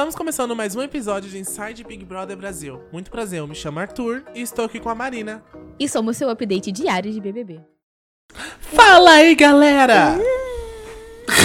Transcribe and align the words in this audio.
Estamos 0.00 0.14
começando 0.14 0.56
mais 0.56 0.74
um 0.74 0.80
episódio 0.80 1.28
de 1.28 1.36
Inside 1.36 1.84
Big 1.84 2.06
Brother 2.06 2.34
Brasil. 2.34 2.80
Muito 2.90 3.10
prazer, 3.10 3.40
eu 3.40 3.46
me 3.46 3.54
chamo 3.54 3.80
Arthur 3.80 4.22
e 4.34 4.40
estou 4.40 4.64
aqui 4.64 4.80
com 4.80 4.88
a 4.88 4.94
Marina. 4.94 5.44
E 5.78 5.86
somos 5.86 6.16
seu 6.16 6.30
update 6.30 6.72
diário 6.72 7.12
de 7.12 7.20
BBB. 7.20 7.60
Fala 8.60 9.10
aí, 9.10 9.34
galera! 9.34 10.16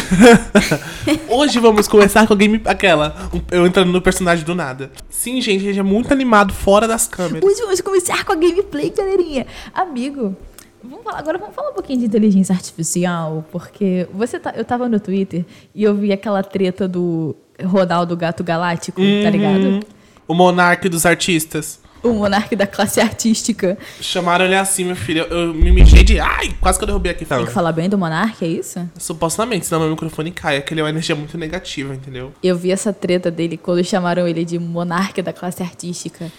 Hoje 1.28 1.60
vamos 1.60 1.90
começar 1.90 2.26
com 2.26 2.32
a 2.32 2.36
game. 2.38 2.62
Aquela, 2.64 3.30
eu 3.52 3.68
entrando 3.68 3.92
no 3.92 4.02
personagem 4.02 4.46
do 4.46 4.56
nada. 4.56 4.90
Sim, 5.10 5.42
gente, 5.42 5.60
a 5.60 5.68
gente 5.68 5.80
é 5.80 5.84
muito 5.84 6.14
animado 6.14 6.54
fora 6.54 6.88
das 6.88 7.10
câmeras. 7.10 7.44
Hoje 7.44 7.60
vamos 7.60 7.82
começar 7.82 8.24
com 8.24 8.32
a 8.32 8.36
gameplay, 8.36 8.90
galerinha. 8.90 9.46
Amigo, 9.74 10.34
vamos 10.82 11.04
falar, 11.04 11.20
agora 11.20 11.38
vamos 11.38 11.54
falar 11.54 11.72
um 11.72 11.74
pouquinho 11.74 12.00
de 12.00 12.06
inteligência 12.06 12.56
artificial, 12.56 13.44
porque 13.52 14.08
você 14.14 14.40
tá, 14.40 14.54
eu 14.56 14.64
tava 14.64 14.88
no 14.88 14.98
Twitter 14.98 15.46
e 15.74 15.84
eu 15.84 15.94
vi 15.94 16.14
aquela 16.14 16.42
treta 16.42 16.88
do 16.88 17.36
Ronaldo 17.64 18.16
Gato 18.18 18.44
Galáctico, 18.44 19.02
tá 19.24 19.30
ligado? 19.30 19.86
O 20.28 20.34
monarca 20.34 20.90
dos 20.90 21.06
artistas. 21.06 21.80
O 22.04 22.14
monarca 22.14 22.56
da 22.56 22.68
classe 22.68 23.02
artística. 23.02 23.78
Chamaram 24.00 24.46
ele 24.46 24.56
assim, 24.56 24.84
meu 24.84 24.96
filho. 24.96 25.24
Eu, 25.24 25.48
eu 25.48 25.54
me 25.54 25.72
mijei 25.72 26.04
de. 26.04 26.20
Ai, 26.20 26.56
quase 26.62 26.78
que 26.78 26.84
eu 26.84 26.88
derrubei 26.88 27.12
aqui. 27.12 27.26
Tem 27.26 27.46
que 27.46 27.52
falar 27.52 27.72
bem 27.72 27.90
do 27.90 27.98
monarca, 27.98 28.46
é 28.46 28.48
isso? 28.48 28.88
Supostamente, 28.96 29.66
senão 29.66 29.82
meu 29.82 29.90
microfone 29.90 30.30
cai. 30.32 30.58
Aquele 30.58 30.82
é 30.82 30.84
uma 30.84 30.90
energia 30.90 31.16
muito 31.16 31.36
negativa, 31.36 31.96
entendeu? 31.96 32.32
Eu 32.44 32.56
vi 32.56 32.72
essa 32.72 32.94
treta 32.94 33.32
dele 33.32 33.58
quando 33.58 33.84
chamaram 33.84 34.28
ele 34.28 34.46
de 34.46 34.60
monarca 34.60 35.24
da 35.24 35.34
classe 35.34 35.64
artística. 35.64 36.32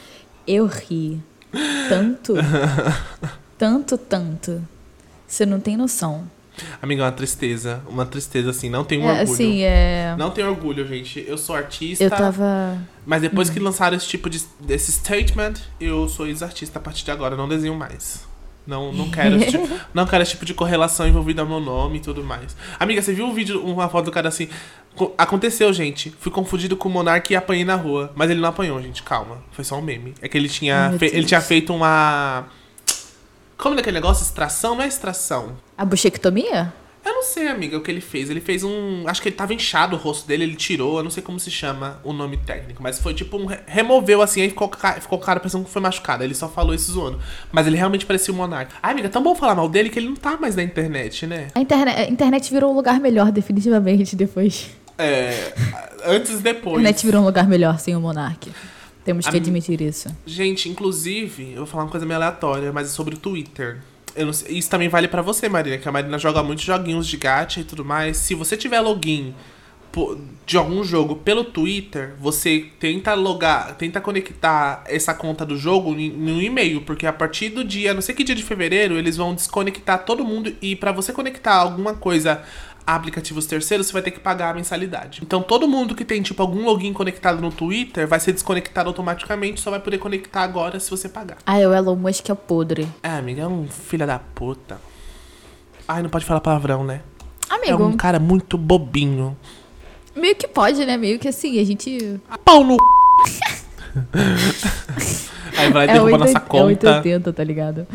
Eu 0.46 0.66
ri. 0.66 1.20
Tanto. 1.88 2.34
tanto, 3.58 3.98
tanto. 3.98 4.62
Você 5.26 5.44
não 5.44 5.58
tem 5.58 5.76
noção. 5.76 6.30
Amiga, 6.80 7.02
é 7.02 7.04
uma 7.06 7.12
tristeza. 7.12 7.82
Uma 7.88 8.06
tristeza, 8.06 8.50
assim. 8.50 8.68
Não 8.70 8.84
tem 8.84 8.98
um 9.00 9.08
É, 9.08 9.20
orgulho. 9.20 9.32
assim, 9.32 9.62
é. 9.62 10.14
Não 10.18 10.30
tenho 10.30 10.48
orgulho, 10.48 10.86
gente. 10.86 11.24
Eu 11.26 11.36
sou 11.38 11.54
artista. 11.56 12.02
Eu 12.04 12.10
tava. 12.10 12.78
Mas 13.04 13.22
depois 13.22 13.48
que 13.50 13.58
lançaram 13.60 13.96
esse 13.96 14.06
tipo 14.06 14.28
de 14.30 14.42
desse 14.60 14.90
statement, 14.92 15.54
eu 15.80 16.08
sou 16.08 16.26
ex-artista 16.26 16.78
a 16.78 16.82
partir 16.82 17.04
de 17.04 17.10
agora. 17.10 17.36
Não 17.36 17.48
desenho 17.48 17.74
mais. 17.74 18.24
Não, 18.66 18.92
não, 18.92 19.08
quero 19.08 19.36
esse 19.36 19.52
tipo, 19.52 19.68
não 19.94 20.04
quero 20.06 20.22
esse 20.24 20.32
tipo 20.32 20.44
de 20.44 20.52
correlação 20.52 21.06
envolvida 21.06 21.40
ao 21.40 21.46
meu 21.46 21.60
nome 21.60 21.98
e 21.98 22.00
tudo 22.00 22.24
mais. 22.24 22.56
Amiga, 22.80 23.00
você 23.00 23.12
viu 23.12 23.24
um 23.24 23.32
vídeo, 23.32 23.62
uma 23.64 23.88
foto 23.88 24.06
do 24.06 24.10
cara 24.10 24.26
assim? 24.28 24.48
Co- 24.96 25.14
Aconteceu, 25.16 25.72
gente. 25.72 26.12
Fui 26.18 26.32
confundido 26.32 26.76
com 26.76 26.88
o 26.88 26.92
Monark 26.92 27.32
e 27.32 27.36
apanhei 27.36 27.64
na 27.64 27.76
rua. 27.76 28.10
Mas 28.16 28.28
ele 28.28 28.40
não 28.40 28.48
apanhou, 28.48 28.82
gente. 28.82 29.04
Calma. 29.04 29.38
Foi 29.52 29.64
só 29.64 29.78
um 29.78 29.82
meme. 29.82 30.14
É 30.20 30.28
que 30.28 30.36
ele 30.36 30.48
tinha, 30.48 30.92
fe- 30.98 31.10
ele 31.14 31.24
tinha 31.24 31.40
feito 31.40 31.72
uma. 31.72 32.46
Como 33.56 33.76
é 33.76 33.80
aquele 33.80 33.94
negócio? 33.94 34.22
Extração? 34.24 34.74
Não 34.74 34.82
é 34.82 34.88
extração. 34.88 35.56
A 35.76 35.84
buchectomia? 35.84 36.72
Eu 37.04 37.12
não 37.14 37.22
sei, 37.22 37.46
amiga, 37.46 37.76
o 37.76 37.80
que 37.82 37.88
ele 37.90 38.00
fez. 38.00 38.28
Ele 38.30 38.40
fez 38.40 38.64
um. 38.64 39.04
Acho 39.06 39.22
que 39.22 39.28
ele 39.28 39.36
tava 39.36 39.54
inchado 39.54 39.94
o 39.94 39.98
rosto 39.98 40.26
dele, 40.26 40.42
ele 40.42 40.56
tirou, 40.56 40.96
eu 40.98 41.04
não 41.04 41.10
sei 41.10 41.22
como 41.22 41.38
se 41.38 41.52
chama 41.52 42.00
o 42.02 42.12
nome 42.12 42.36
técnico, 42.36 42.82
mas 42.82 42.98
foi 42.98 43.14
tipo 43.14 43.36
um. 43.36 43.46
re- 43.46 43.60
Removeu 43.64 44.20
assim, 44.22 44.40
aí 44.42 44.48
ficou, 44.48 44.68
ficou 45.00 45.16
cara 45.20 45.38
pensando 45.38 45.64
que 45.64 45.70
foi 45.70 45.80
machucado. 45.80 46.24
Ele 46.24 46.34
só 46.34 46.48
falou 46.48 46.74
isso 46.74 46.90
zoando. 46.90 47.20
Mas 47.52 47.64
ele 47.68 47.76
realmente 47.76 48.04
parecia 48.04 48.34
um 48.34 48.36
monarca. 48.36 48.74
Ai, 48.82 48.90
amiga, 48.90 49.08
tão 49.08 49.22
bom 49.22 49.36
falar 49.36 49.54
mal 49.54 49.68
dele 49.68 49.88
que 49.88 50.00
ele 50.00 50.08
não 50.08 50.16
tá 50.16 50.36
mais 50.36 50.56
na 50.56 50.64
internet, 50.64 51.26
né? 51.28 51.46
A 51.54 51.60
internet, 51.60 51.96
a 51.96 52.08
internet 52.10 52.50
virou 52.52 52.72
um 52.72 52.74
lugar 52.74 52.98
melhor, 52.98 53.30
definitivamente, 53.30 54.16
depois. 54.16 54.70
É. 54.98 55.52
Antes 56.06 56.32
e 56.32 56.34
A 56.38 56.40
depois. 56.40 56.74
internet 56.78 57.06
virou 57.06 57.22
um 57.22 57.26
lugar 57.26 57.46
melhor 57.46 57.78
sem 57.78 57.94
o 57.94 58.00
monarca. 58.00 58.50
Temos 59.04 59.28
que 59.28 59.36
admitir 59.36 59.80
isso. 59.80 60.08
Gente, 60.26 60.68
inclusive, 60.68 61.50
eu 61.52 61.58
vou 61.58 61.66
falar 61.66 61.84
uma 61.84 61.90
coisa 61.90 62.04
meio 62.04 62.16
aleatória, 62.16 62.72
mas 62.72 62.88
é 62.88 62.90
sobre 62.90 63.14
o 63.14 63.18
Twitter. 63.18 63.78
Sei- 64.32 64.58
isso 64.58 64.70
também 64.70 64.88
vale 64.88 65.08
pra 65.08 65.22
você, 65.22 65.48
Marina, 65.48 65.78
que 65.78 65.88
a 65.88 65.92
Marina 65.92 66.18
joga 66.18 66.42
muitos 66.42 66.64
joguinhos 66.64 67.06
de 67.06 67.16
gacha 67.16 67.60
e 67.60 67.64
tudo 67.64 67.84
mais. 67.84 68.16
Se 68.16 68.34
você 68.34 68.56
tiver 68.56 68.80
login 68.80 69.34
de 70.44 70.58
algum 70.58 70.84
jogo 70.84 71.16
pelo 71.16 71.42
Twitter, 71.42 72.14
você 72.18 72.66
tenta 72.78 73.14
logar, 73.14 73.74
tenta 73.76 73.98
conectar 73.98 74.84
essa 74.86 75.14
conta 75.14 75.44
do 75.46 75.56
jogo 75.56 75.92
no 75.94 76.42
e-mail, 76.42 76.82
porque 76.82 77.06
a 77.06 77.12
partir 77.12 77.48
do 77.48 77.64
dia, 77.64 77.94
não 77.94 78.02
sei 78.02 78.14
que 78.14 78.22
dia 78.22 78.34
de 78.34 78.42
fevereiro, 78.42 78.98
eles 78.98 79.16
vão 79.16 79.34
desconectar 79.34 80.04
todo 80.04 80.22
mundo 80.22 80.54
e 80.60 80.76
pra 80.76 80.92
você 80.92 81.14
conectar 81.14 81.54
alguma 81.54 81.94
coisa 81.94 82.42
aplicativos 82.86 83.46
terceiros, 83.46 83.88
você 83.88 83.92
vai 83.92 84.02
ter 84.02 84.12
que 84.12 84.20
pagar 84.20 84.50
a 84.50 84.54
mensalidade. 84.54 85.20
Então 85.22 85.42
todo 85.42 85.66
mundo 85.66 85.94
que 85.94 86.04
tem 86.04 86.22
tipo 86.22 86.40
algum 86.40 86.64
login 86.64 86.92
conectado 86.92 87.40
no 87.40 87.50
Twitter 87.50 88.06
vai 88.06 88.20
ser 88.20 88.32
desconectado 88.32 88.88
automaticamente, 88.88 89.60
só 89.60 89.70
vai 89.70 89.80
poder 89.80 89.98
conectar 89.98 90.42
agora 90.42 90.78
se 90.78 90.90
você 90.90 91.08
pagar. 91.08 91.38
Ah, 91.44 91.56
o 91.56 91.74
Elon 91.74 91.96
Musk 91.96 92.28
é 92.30 92.34
podre. 92.34 92.88
É, 93.02 93.10
amiga, 93.10 93.42
é 93.42 93.46
um 93.46 93.66
filho 93.66 94.06
da 94.06 94.18
puta. 94.18 94.78
Ai, 95.88 96.02
não 96.02 96.10
pode 96.10 96.24
falar 96.24 96.40
palavrão, 96.40 96.84
né? 96.84 97.00
É 97.50 97.54
Amigo, 97.54 97.84
um 97.84 97.96
cara 97.96 98.18
muito 98.18 98.58
bobinho. 98.58 99.36
meio 100.14 100.34
que 100.34 100.48
pode, 100.48 100.84
né? 100.84 100.96
Meio 100.96 101.18
que 101.18 101.28
assim, 101.28 101.60
a 101.60 101.64
gente. 101.64 102.20
Pau 102.44 102.64
no. 102.64 102.76
Aí 105.56 105.70
vai 105.70 105.86
lá 105.86 105.92
e 105.92 105.94
derruba 105.94 106.18
nossa 106.18 106.38
880, 106.38 106.38
é 106.38 106.40
conta. 106.40 106.66
880, 106.66 107.32
tá 107.32 107.44
ligado? 107.44 107.86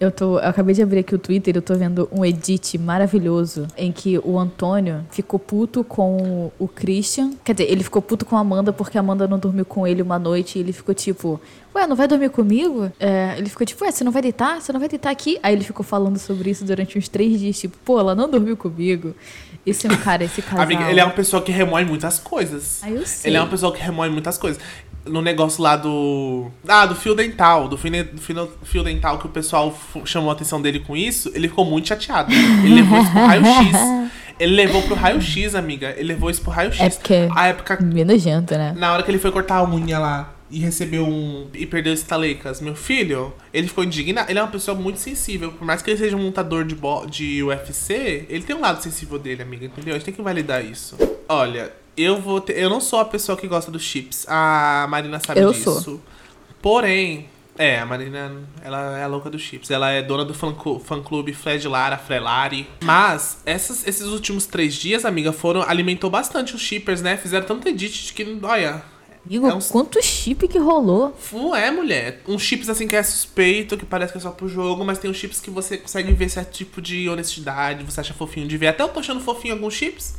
Eu, 0.00 0.12
tô, 0.12 0.38
eu 0.38 0.48
acabei 0.48 0.74
de 0.74 0.82
abrir 0.82 1.00
aqui 1.00 1.14
o 1.14 1.18
Twitter 1.18 1.56
e 1.56 1.58
eu 1.58 1.62
tô 1.62 1.74
vendo 1.74 2.08
um 2.12 2.24
edit 2.24 2.78
maravilhoso 2.78 3.66
em 3.76 3.90
que 3.90 4.16
o 4.18 4.38
Antônio 4.38 5.04
ficou 5.10 5.40
puto 5.40 5.82
com 5.82 6.52
o 6.56 6.68
Christian. 6.68 7.32
Quer 7.44 7.54
dizer, 7.54 7.70
ele 7.70 7.82
ficou 7.82 8.00
puto 8.00 8.24
com 8.24 8.36
a 8.36 8.40
Amanda 8.40 8.72
porque 8.72 8.96
a 8.96 9.00
Amanda 9.00 9.26
não 9.26 9.38
dormiu 9.38 9.64
com 9.64 9.84
ele 9.86 10.00
uma 10.00 10.16
noite 10.16 10.56
e 10.56 10.62
ele 10.62 10.72
ficou 10.72 10.94
tipo, 10.94 11.40
ué, 11.74 11.84
não 11.86 11.96
vai 11.96 12.06
dormir 12.06 12.30
comigo? 12.30 12.92
É, 13.00 13.34
ele 13.38 13.48
ficou 13.48 13.66
tipo, 13.66 13.84
ué, 13.84 13.90
você 13.90 14.04
não 14.04 14.12
vai 14.12 14.22
deitar? 14.22 14.60
Você 14.60 14.72
não 14.72 14.78
vai 14.78 14.88
deitar 14.88 15.10
aqui? 15.10 15.38
Aí 15.42 15.52
ele 15.52 15.64
ficou 15.64 15.84
falando 15.84 16.18
sobre 16.18 16.50
isso 16.50 16.64
durante 16.64 16.96
uns 16.96 17.08
três 17.08 17.40
dias, 17.40 17.58
tipo, 17.58 17.76
pô, 17.84 17.98
ela 17.98 18.14
não 18.14 18.30
dormiu 18.30 18.56
comigo. 18.56 19.14
Esse 19.66 19.88
é 19.88 19.92
um 19.92 19.96
cara, 19.96 20.22
esse 20.22 20.40
casal. 20.42 20.60
Amiga, 20.60 20.88
ele 20.88 21.00
é 21.00 21.04
uma 21.04 21.12
pessoa 21.12 21.42
que 21.42 21.50
remói 21.50 21.84
muitas 21.84 22.20
coisas. 22.20 22.80
Ah, 22.82 22.90
eu 22.90 23.04
sei. 23.04 23.30
Ele 23.30 23.36
é 23.36 23.40
uma 23.40 23.50
pessoa 23.50 23.72
que 23.74 23.82
remói 23.82 24.08
muitas 24.08 24.38
coisas. 24.38 24.62
No 25.08 25.20
negócio 25.22 25.62
lá 25.62 25.76
do. 25.76 26.50
Ah, 26.66 26.86
do 26.86 26.94
fio 26.94 27.14
dental. 27.14 27.68
Do 27.68 27.76
fio, 27.76 27.90
do 28.04 28.20
fio- 28.20 28.50
fio 28.62 28.82
dental 28.84 29.18
que 29.18 29.26
o 29.26 29.30
pessoal 29.30 29.76
chamou 30.04 30.30
a 30.30 30.32
atenção 30.32 30.60
dele 30.60 30.80
com 30.80 30.96
isso, 30.96 31.30
ele 31.34 31.48
ficou 31.48 31.64
muito 31.64 31.88
chateado. 31.88 32.32
Ele 32.32 32.74
levou 32.74 33.00
isso 33.00 33.10
pro 33.10 33.20
raio-x. 33.26 33.78
Ele 34.40 34.54
levou 34.54 34.80
pro 34.82 34.94
raio-x, 34.94 35.56
amiga. 35.56 35.92
Ele 35.96 36.04
levou 36.12 36.30
isso 36.30 36.40
pro 36.42 36.52
raio-x. 36.52 36.80
É 36.80 36.88
porque- 36.90 37.28
A 37.34 37.48
época. 37.48 37.76
Meio 37.82 38.06
nojento, 38.06 38.54
né? 38.56 38.72
Na 38.78 38.92
hora 38.92 39.02
que 39.02 39.10
ele 39.10 39.18
foi 39.18 39.32
cortar 39.32 39.56
a 39.56 39.64
unha 39.68 39.98
lá 39.98 40.32
e 40.48 40.60
recebeu 40.60 41.04
um. 41.04 41.48
e 41.52 41.66
perdeu 41.66 41.92
estalecas, 41.92 42.60
meu 42.60 42.76
filho, 42.76 43.34
ele 43.52 43.66
ficou 43.66 43.82
indignado. 43.82 44.30
Ele 44.30 44.38
é 44.38 44.42
uma 44.42 44.48
pessoa 44.50 44.76
muito 44.78 45.00
sensível. 45.00 45.50
Por 45.50 45.64
mais 45.66 45.82
que 45.82 45.90
ele 45.90 45.98
seja 45.98 46.16
um 46.16 46.24
lutador 46.24 46.64
de, 46.64 46.76
bo- 46.76 47.04
de 47.04 47.42
UFC, 47.42 48.26
ele 48.28 48.44
tem 48.44 48.54
um 48.54 48.60
lado 48.60 48.80
sensível 48.80 49.18
dele, 49.18 49.42
amiga, 49.42 49.66
entendeu? 49.66 49.94
A 49.94 49.98
gente 49.98 50.04
tem 50.04 50.14
que 50.14 50.22
validar 50.22 50.64
isso. 50.64 50.96
Olha, 51.28 51.72
eu 52.02 52.20
vou 52.20 52.40
ter. 52.40 52.58
Eu 52.58 52.68
não 52.70 52.80
sou 52.80 52.98
a 52.98 53.04
pessoa 53.04 53.36
que 53.36 53.46
gosta 53.46 53.70
dos 53.70 53.82
chips. 53.82 54.24
A 54.28 54.86
Marina 54.88 55.20
sabe 55.24 55.40
Eu 55.40 55.52
disso. 55.52 55.80
sou. 55.80 56.00
Porém. 56.62 57.28
É, 57.60 57.80
a 57.80 57.84
Marina, 57.86 58.30
ela 58.62 58.96
é 58.98 59.02
a 59.02 59.08
louca 59.08 59.28
dos 59.28 59.42
chips. 59.42 59.68
Ela 59.68 59.90
é 59.90 60.00
dona 60.00 60.24
do 60.24 60.32
fã 60.32 60.52
clu- 60.54 60.78
fã-clube 60.78 61.32
Fred 61.32 61.66
Lara, 61.66 61.98
Frelari. 61.98 62.68
Mas, 62.84 63.38
essas- 63.44 63.84
esses 63.84 64.06
últimos 64.06 64.46
três 64.46 64.74
dias, 64.74 65.04
amiga, 65.04 65.32
foram... 65.32 65.62
Alimentou 65.62 66.08
bastante 66.08 66.54
os 66.54 66.60
shippers, 66.60 67.02
né? 67.02 67.16
Fizeram 67.16 67.44
tanto 67.46 67.66
edit 67.68 68.06
de 68.06 68.12
que, 68.12 68.38
olha... 68.44 68.80
Amigo, 69.26 69.48
É 69.48 69.54
um- 69.54 69.58
quanto 69.58 70.00
chip 70.00 70.46
que 70.46 70.56
rolou. 70.56 71.12
Fu 71.18 71.52
é, 71.52 71.68
mulher. 71.72 72.22
Uns 72.28 72.42
chips 72.42 72.68
assim 72.68 72.86
que 72.86 72.94
é 72.94 73.02
suspeito, 73.02 73.76
que 73.76 73.84
parece 73.84 74.12
que 74.12 74.18
é 74.18 74.20
só 74.20 74.30
pro 74.30 74.48
jogo, 74.48 74.84
mas 74.84 74.98
tem 75.00 75.10
uns 75.10 75.16
chips 75.16 75.40
que 75.40 75.50
você 75.50 75.76
consegue 75.76 76.12
ver 76.12 76.28
certo 76.28 76.52
tipo 76.52 76.80
de 76.80 77.08
honestidade, 77.08 77.82
você 77.82 78.00
acha 78.00 78.14
fofinho 78.14 78.46
de 78.46 78.56
ver. 78.56 78.68
Até 78.68 78.84
eu 78.84 78.88
tô 78.88 79.00
achando 79.00 79.20
fofinho 79.20 79.54
alguns 79.54 79.74
chips. 79.74 80.14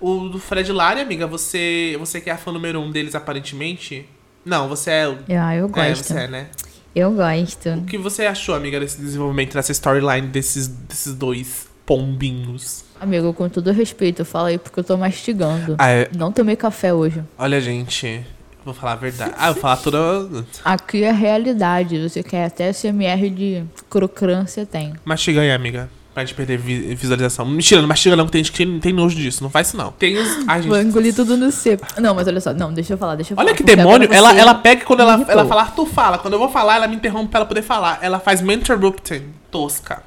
O 0.00 0.28
do 0.28 0.38
Fred 0.38 0.70
Lari, 0.72 1.00
amiga, 1.00 1.26
você, 1.26 1.96
você 1.98 2.20
que 2.20 2.30
é 2.30 2.32
a 2.32 2.36
fã 2.38 2.52
número 2.52 2.80
um 2.80 2.90
deles, 2.90 3.14
aparentemente. 3.14 4.06
Não, 4.44 4.68
você 4.68 4.90
é. 4.90 5.08
o- 5.08 5.18
Ah, 5.40 5.56
eu 5.56 5.66
É, 5.66 5.68
gosto. 5.68 6.04
você 6.04 6.14
é, 6.20 6.28
né? 6.28 6.46
Eu 6.94 7.12
gosto. 7.12 7.68
O 7.70 7.84
que 7.84 7.98
você 7.98 8.24
achou, 8.26 8.54
amiga, 8.54 8.78
desse 8.80 9.00
desenvolvimento, 9.00 9.54
dessa 9.54 9.72
storyline 9.72 10.26
desses, 10.28 10.66
desses 10.68 11.14
dois 11.14 11.66
pombinhos? 11.84 12.84
Amigo, 13.00 13.32
com 13.34 13.48
todo 13.48 13.70
respeito, 13.72 14.24
fala 14.24 14.48
aí 14.48 14.58
porque 14.58 14.80
eu 14.80 14.84
tô 14.84 14.96
mastigando. 14.96 15.74
Ah, 15.78 15.88
é- 15.90 16.08
Não 16.16 16.32
tomei 16.32 16.56
café 16.56 16.92
hoje. 16.94 17.22
olha, 17.36 17.60
gente, 17.60 18.24
vou 18.64 18.72
falar 18.74 18.92
a 18.92 18.96
verdade. 18.96 19.34
Ah, 19.36 19.48
eu 19.48 19.52
vou 19.54 19.62
falar 19.62 19.76
toda. 19.78 20.46
Aqui 20.64 21.02
é 21.04 21.12
realidade. 21.12 22.08
Você 22.08 22.22
quer 22.22 22.44
até 22.46 22.68
SMR 22.72 23.28
de 23.30 23.64
crocância, 23.90 24.64
tem. 24.64 24.94
Mastiga 25.04 25.40
aí, 25.42 25.50
amiga. 25.52 25.88
Pra 26.18 26.24
gente 26.24 26.34
perder 26.34 26.58
vi- 26.58 26.96
visualização. 26.96 27.46
Mentira, 27.46 27.80
não 27.80 27.86
mastiga 27.86 28.16
não, 28.16 28.26
que 28.26 28.32
tem 28.32 28.42
gente 28.42 28.50
que 28.52 28.80
tem 28.80 28.92
nojo 28.92 29.14
disso. 29.14 29.40
Não 29.40 29.48
faz 29.48 29.68
isso, 29.68 29.76
não. 29.76 29.92
Tem 29.92 30.18
os. 30.18 30.48
Ai, 30.48 30.62
Vou 30.62 30.76
gente. 30.76 30.88
engolir 30.88 31.14
tudo 31.14 31.36
no 31.36 31.52
seco. 31.52 31.86
Não, 32.00 32.12
mas 32.12 32.26
olha 32.26 32.40
só. 32.40 32.52
Não, 32.52 32.72
deixa 32.74 32.94
eu 32.94 32.98
falar, 32.98 33.14
deixa 33.14 33.34
eu 33.34 33.36
falar. 33.36 33.46
Olha 33.46 33.56
que 33.56 33.62
porque 33.62 33.76
demônio. 33.76 34.12
Ela, 34.12 34.34
ela 34.36 34.52
pega 34.56 34.82
e 34.82 34.84
quando 34.84 34.98
ela, 34.98 35.14
irritou. 35.14 35.30
ela 35.32 35.46
falar, 35.46 35.66
tu 35.76 35.86
fala. 35.86 36.18
Quando 36.18 36.32
eu 36.32 36.40
vou 36.40 36.48
falar, 36.48 36.74
ela 36.74 36.88
me 36.88 36.96
interrompe 36.96 37.28
pra 37.30 37.38
ela 37.38 37.46
poder 37.46 37.62
falar. 37.62 38.00
Ela 38.02 38.18
faz 38.18 38.40
me 38.42 38.52
interrupting. 38.52 39.26
Tosca. 39.48 40.02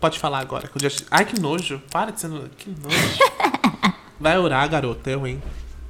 Pode 0.00 0.16
falar 0.16 0.38
agora. 0.38 0.68
que 0.68 0.76
eu 0.86 0.88
já... 0.88 0.96
Ai, 1.10 1.24
que 1.24 1.40
nojo. 1.40 1.82
Para 1.90 2.12
de 2.12 2.20
ser. 2.20 2.28
no- 2.28 2.48
Que 2.56 2.70
nojo. 2.70 2.96
Vai 4.20 4.38
orar, 4.38 4.68
garota. 4.68 5.10
Eu, 5.10 5.26
hein. 5.26 5.42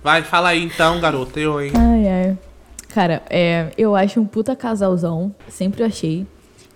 Vai, 0.03 0.23
fala 0.23 0.49
aí 0.49 0.65
então, 0.65 0.99
garota. 0.99 1.39
Eu, 1.39 1.61
hein. 1.61 1.73
Ai, 1.77 2.09
ai. 2.09 2.39
Cara, 2.89 3.23
é, 3.29 3.71
eu 3.77 3.95
acho 3.95 4.19
um 4.19 4.25
puta 4.25 4.57
casalzão. 4.57 5.35
Sempre 5.51 5.83
achei. 5.85 6.27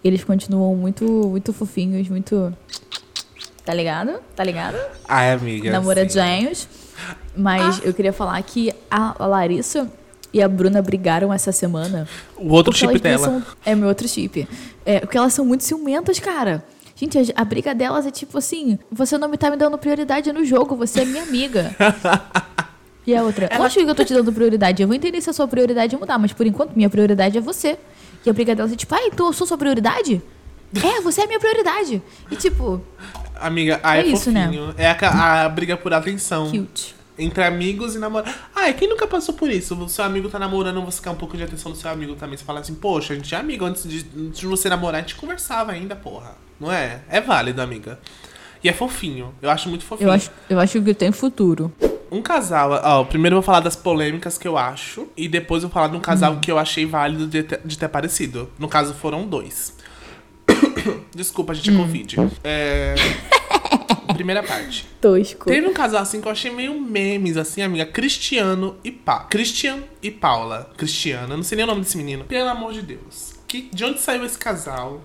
Eles 0.02 0.25
continuam 0.25 0.75
muito, 0.75 1.05
muito 1.05 1.52
fofinhos, 1.52 2.08
muito. 2.08 2.55
Tá 3.64 3.75
ligado? 3.75 4.20
Tá 4.35 4.43
ligado? 4.43 4.76
Ai, 5.06 5.32
amiga. 5.32 5.67
sim. 5.67 5.70
Namoradinhos. 5.70 6.69
Mas 7.37 7.81
eu 7.85 7.94
queria 7.94 8.12
falar 8.12 8.43
que 8.43 8.73
a 8.91 9.26
Larissa 9.26 9.91
e 10.32 10.43
a 10.43 10.49
Bruna 10.49 10.81
brigaram 10.81 11.32
essa 11.32 11.52
semana. 11.52 12.08
O 12.37 12.52
outro 12.52 12.73
chip 12.73 12.99
dela. 12.99 13.25
São, 13.25 13.43
é 13.64 13.75
meu 13.75 13.88
outro 13.88 14.08
chip. 14.08 14.49
É, 14.85 15.00
porque 15.00 15.17
elas 15.17 15.32
são 15.35 15.44
muito 15.44 15.64
ciumentas, 15.64 16.19
cara. 16.19 16.64
Gente, 16.94 17.19
a, 17.19 17.43
a 17.43 17.44
briga 17.44 17.75
delas 17.75 18.06
é 18.06 18.11
tipo 18.11 18.38
assim: 18.38 18.79
você 18.91 19.19
não 19.19 19.29
me 19.29 19.37
tá 19.37 19.50
me 19.50 19.56
dando 19.56 19.76
prioridade 19.79 20.32
no 20.32 20.44
jogo, 20.44 20.76
você 20.76 21.00
é 21.00 21.05
minha 21.05 21.23
amiga. 21.23 21.75
e 23.06 23.14
a 23.14 23.23
outra, 23.23 23.49
eu 23.52 23.62
acho 23.62 23.79
que 23.79 23.91
eu 23.91 23.94
tô 23.94 24.05
te 24.05 24.14
dando 24.14 24.32
prioridade. 24.32 24.82
Eu 24.82 24.88
vou 24.88 24.97
entender 24.97 25.20
se 25.20 25.31
a 25.31 25.32
sua 25.32 25.49
prioridade 25.49 25.97
mudar, 25.97 26.19
mas 26.19 26.32
por 26.32 26.47
enquanto 26.47 26.75
minha 26.75 26.91
prioridade 26.91 27.38
é 27.38 27.41
você. 27.41 27.79
E 28.25 28.31
a 28.31 28.32
briga 28.32 28.55
delas 28.55 28.72
é 28.72 28.76
tipo, 28.76 28.94
ah, 28.94 29.06
então 29.06 29.26
eu 29.26 29.32
sou 29.32 29.46
sua 29.46 29.56
prioridade? 29.58 30.22
é, 30.75 31.00
você 31.00 31.22
é 31.22 31.26
minha 31.26 31.40
prioridade. 31.40 32.02
E 32.31 32.37
tipo, 32.37 32.81
Amiga, 33.40 33.81
ai, 33.82 34.00
É 34.00 34.02
é, 34.02 34.06
isso, 34.06 34.31
né? 34.31 34.50
É 34.76 34.88
a, 34.90 35.44
a 35.44 35.49
briga 35.49 35.76
por 35.76 35.93
atenção. 35.94 36.50
cute. 36.50 36.94
Entre 37.19 37.43
amigos 37.44 37.94
e 37.94 37.99
namorados. 37.99 38.34
Ai, 38.55 38.72
quem 38.72 38.88
nunca 38.88 39.06
passou 39.06 39.34
por 39.34 39.50
isso? 39.50 39.75
O 39.75 39.88
seu 39.88 40.05
amigo 40.05 40.28
tá 40.28 40.38
namorando, 40.38 40.81
você 40.82 41.02
quer 41.02 41.11
um 41.11 41.14
pouco 41.14 41.37
de 41.37 41.43
atenção 41.43 41.70
do 41.72 41.76
seu 41.76 41.90
amigo 41.90 42.14
também. 42.14 42.37
Você 42.37 42.44
fala 42.44 42.61
assim, 42.61 42.75
poxa, 42.75 43.12
a 43.12 43.17
gente 43.17 43.34
é 43.34 43.38
amigo. 43.38 43.64
Antes 43.64 43.88
de, 43.88 44.06
antes 44.17 44.40
de 44.40 44.46
você 44.46 44.69
namorar, 44.70 45.00
a 45.00 45.02
gente 45.02 45.16
conversava 45.16 45.73
ainda, 45.73 45.94
porra. 45.96 46.34
Não 46.58 46.73
é? 46.73 47.00
É 47.11 47.20
válido, 47.20 47.61
amiga. 47.61 47.99
E 48.62 48.69
é 48.69 48.73
fofinho. 48.73 49.34
Eu 49.43 49.50
acho 49.50 49.69
muito 49.69 49.84
fofinho. 49.84 50.08
Eu 50.08 50.12
acho, 50.12 50.31
eu 50.49 50.58
acho 50.58 50.81
que 50.82 50.94
tem 50.94 51.12
futuro. 51.12 51.73
Um 52.11 52.21
casal, 52.21 52.73
ó, 52.83 53.05
primeiro 53.05 53.37
eu 53.37 53.41
vou 53.41 53.47
falar 53.47 53.61
das 53.61 53.77
polêmicas 53.77 54.37
que 54.37 54.49
eu 54.49 54.59
acho, 54.59 55.07
e 55.17 55.29
depois 55.29 55.62
eu 55.62 55.69
vou 55.69 55.75
falar 55.75 55.89
de 55.89 55.97
um 55.97 56.01
casal 56.01 56.39
que 56.41 56.51
eu 56.51 56.59
achei 56.59 56.85
válido 56.85 57.27
de 57.27 57.43
ter, 57.45 57.61
de 57.65 57.79
ter 57.79 57.87
aparecido. 57.87 58.51
No 58.59 58.69
caso, 58.69 58.95
foram 58.95 59.27
dois. 59.27 59.77
Desculpa, 61.15 61.53
a 61.53 61.55
gente 61.55 61.71
é 61.71 61.77
Covid. 61.77 62.17
É... 62.43 62.95
Primeira 64.15 64.43
parte. 64.43 64.87
Tosco. 65.01 65.47
Teve 65.47 65.67
um 65.67 65.73
casal 65.73 66.03
assim 66.03 66.21
que 66.21 66.27
eu 66.29 66.33
achei 66.33 66.51
meio 66.51 66.79
memes, 66.81 67.37
assim, 67.37 67.62
amiga. 67.62 67.87
Cristiano 67.87 68.77
e 68.85 68.91
Pa. 68.91 69.21
Christian 69.21 69.79
e 70.03 70.11
Paula. 70.11 70.71
Cristiana, 70.77 71.37
não 71.37 71.43
sei 71.43 71.57
nem 71.57 71.65
o 71.65 71.67
nome 71.69 71.81
desse 71.83 71.97
menino. 71.97 72.25
Pelo 72.25 72.49
amor 72.49 72.73
de 72.73 72.83
Deus. 72.83 73.35
Que, 73.47 73.71
de 73.73 73.85
onde 73.85 74.01
saiu 74.01 74.25
esse 74.25 74.37
casal? 74.37 75.01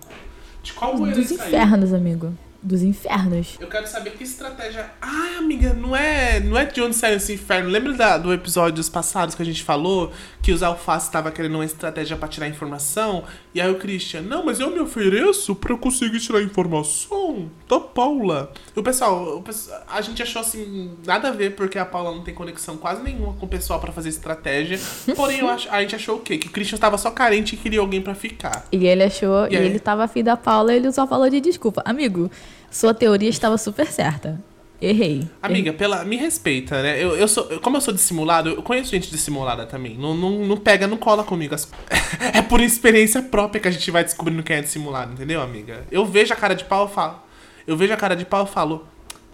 De 0.62 0.74
qual 0.74 0.96
rua 0.98 1.10
Dos 1.10 1.18
ele 1.18 1.28
saiu? 1.28 1.48
infernos, 1.48 1.94
amigo. 1.94 2.34
Dos 2.66 2.82
infernos. 2.82 3.58
Eu 3.60 3.68
quero 3.68 3.86
saber 3.86 4.14
que 4.14 4.24
estratégia. 4.24 4.90
Ai, 5.00 5.36
amiga, 5.36 5.72
não 5.72 5.96
é, 5.96 6.40
não 6.40 6.58
é 6.58 6.66
de 6.66 6.82
onde 6.82 6.96
saiu 6.96 7.18
esse 7.18 7.34
inferno. 7.34 7.70
Lembra 7.70 7.94
da- 7.94 8.18
do 8.18 8.34
episódios 8.34 8.90
passados 8.90 9.36
que 9.36 9.42
a 9.44 9.46
gente 9.46 9.62
falou 9.64 10.12
que 10.42 10.52
os 10.52 10.64
alfaces 10.64 11.08
estavam 11.08 11.32
querendo 11.32 11.54
uma 11.54 11.66
estratégia 11.66 12.18
pra 12.18 12.28
tirar 12.28 12.48
informação? 12.48 13.24
E 13.56 13.62
aí 13.62 13.72
o 13.72 13.76
Christian, 13.76 14.20
não, 14.22 14.44
mas 14.44 14.60
eu 14.60 14.70
me 14.70 14.80
ofereço 14.82 15.56
pra 15.56 15.72
eu 15.72 15.78
conseguir 15.78 16.20
tirar 16.20 16.42
informação 16.42 17.50
da 17.70 17.80
Paula. 17.80 18.52
E 18.76 18.78
o 18.80 18.84
pessoal, 18.84 19.38
o 19.38 19.42
pessoal- 19.42 19.82
a 19.88 20.02
gente 20.02 20.22
achou 20.22 20.42
assim, 20.42 20.92
nada 21.08 21.30
a 21.30 21.32
ver, 21.32 21.56
porque 21.56 21.80
a 21.80 21.86
Paula 21.86 22.12
não 22.12 22.22
tem 22.22 22.34
conexão 22.34 22.76
quase 22.76 23.02
nenhuma 23.02 23.32
com 23.36 23.46
o 23.46 23.50
pessoal 23.50 23.80
pra 23.80 23.94
fazer 23.94 24.10
estratégia. 24.10 24.78
Porém, 25.16 25.40
eu 25.40 25.48
acho, 25.50 25.70
a 25.72 25.80
gente 25.80 25.96
achou 25.96 26.18
o 26.18 26.20
quê? 26.20 26.38
Que 26.38 26.48
o 26.48 26.52
Christian 26.52 26.78
tava 26.78 26.98
só 26.98 27.10
carente 27.10 27.56
e 27.56 27.58
queria 27.58 27.80
alguém 27.80 28.02
pra 28.02 28.14
ficar. 28.14 28.68
E 28.74 28.86
ele 28.86 29.04
achou, 29.04 29.48
E 29.48 29.54
e, 29.54 29.56
ele 29.56 29.80
tava 29.80 30.04
afim 30.04 30.22
da 30.22 30.36
Paula 30.36 30.74
e 30.74 30.76
ele 30.76 30.92
só 30.92 31.08
falou 31.08 31.30
de 31.30 31.40
desculpa. 31.40 31.82
Amigo, 31.86 32.30
sua 32.70 32.94
teoria 32.94 33.30
estava 33.30 33.58
super 33.58 33.88
certa. 33.88 34.38
Errei. 34.82 35.28
Amiga, 35.42 35.72
pela, 35.74 36.04
me 36.04 36.18
respeita, 36.18 36.82
né? 36.84 37.02
Eu, 37.02 37.16
eu 37.16 37.28
sou, 37.28 37.48
eu- 37.50 37.60
como 37.60 37.78
eu 37.78 37.82
sou 37.82 37.94
dissimulado, 37.94 38.50
eu 38.50 38.62
conheço 38.62 38.92
gente 38.92 39.10
dissimulada 39.10 39.66
também. 39.66 39.96
Não, 39.98 40.14
não, 40.16 40.46
não 40.46 40.58
pega, 40.58 40.86
não 40.86 40.98
cola 40.98 41.24
comigo. 41.24 41.56
As- 41.56 41.70
é 42.34 42.42
por 42.42 42.60
experiência 42.62 43.22
própria 43.22 43.60
que 43.62 43.68
a 43.68 43.72
gente 43.72 43.90
vai 43.90 44.04
descobrindo 44.04 44.44
quem 44.44 44.58
é 44.58 44.62
dissimulado, 44.62 45.14
entendeu, 45.14 45.42
amiga? 45.42 45.86
Eu 45.92 46.06
vejo 46.06 46.34
a 46.34 46.36
cara 46.36 46.54
de 46.54 46.66
pau, 46.66 46.84
eu 46.84 46.90
falo. 46.90 47.22
Eu 47.66 47.76
vejo 47.78 47.94
a 47.94 47.98
cara 47.98 48.16
de 48.16 48.26
pau, 48.26 48.42
eu 48.42 48.48
falo. 48.48 48.86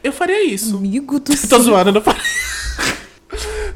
Eu 0.04 0.12
faria 0.12 0.44
isso. 0.44 0.78
Amigo 0.78 1.20
do 1.20 1.36
Tô 1.48 1.60
zoando, 1.60 1.90
eu 1.90 1.94
não 1.94 2.02
falei. 2.02 2.22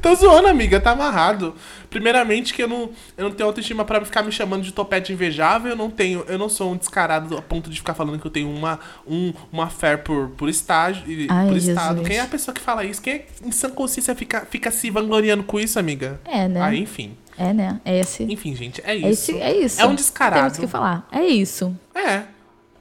Tô 0.06 0.14
zoando, 0.14 0.48
amiga, 0.48 0.80
tá 0.80 0.92
amarrado. 0.92 1.56
Primeiramente 1.90 2.54
que 2.54 2.62
eu 2.62 2.68
não, 2.68 2.92
eu 3.18 3.24
não 3.28 3.32
tenho 3.32 3.48
autoestima 3.50 3.84
pra 3.84 4.06
ficar 4.06 4.22
me 4.22 4.32
chamando 4.32 4.62
de 4.62 4.72
topete 4.72 5.12
invejável, 5.12 5.72
eu 5.72 5.76
não 5.76 5.90
tenho, 5.90 6.24
eu 6.28 6.38
não 6.38 6.48
sou 6.48 6.74
um 6.74 6.78
descarado 6.78 7.36
a 7.36 7.42
ponto 7.42 7.72
de 7.72 7.78
ficar 7.78 7.96
falando 7.96 8.20
que 8.20 8.28
eu 8.28 8.30
tenho 8.30 8.48
uma 8.48 8.80
um, 9.08 9.34
uma 9.52 9.68
fé 9.68 9.98
por 9.98 10.30
por 10.38 10.48
estágio, 10.48 11.10
e- 11.10 11.26
Ai, 11.28 11.48
por 11.48 11.58
estado. 11.58 11.88
Jesus. 11.96 12.08
Quem 12.08 12.18
é 12.18 12.22
a 12.22 12.28
pessoa 12.28 12.54
que 12.54 12.62
fala 12.62 12.84
isso? 12.86 13.02
Quem 13.02 13.14
é 13.14 13.26
em 13.44 13.52
sã 13.52 13.68
consciência 13.72 14.14
fica 14.14 14.42
fica 14.46 14.70
se 14.70 14.92
vangloriando 14.92 15.44
com 15.44 15.60
isso, 15.60 15.80
amiga? 15.80 16.20
É, 16.24 16.48
né? 16.48 16.62
Aí, 16.62 16.80
enfim. 16.80 17.18
É, 17.36 17.52
né? 17.52 17.82
É 17.84 18.00
esse. 18.00 18.24
Enfim, 18.32 18.56
gente, 18.56 18.82
é 18.86 18.92
É, 18.92 18.96
isso. 18.98 19.32
esse, 19.32 19.42
é 19.42 19.58
isso. 19.58 19.82
É 19.82 19.86
um 19.88 19.96
descarado. 19.96 20.44
Temos 20.54 20.58
que 20.60 20.68
falar. 20.68 21.08
É 21.12 21.24
isso. 21.26 21.76
É. 21.96 22.22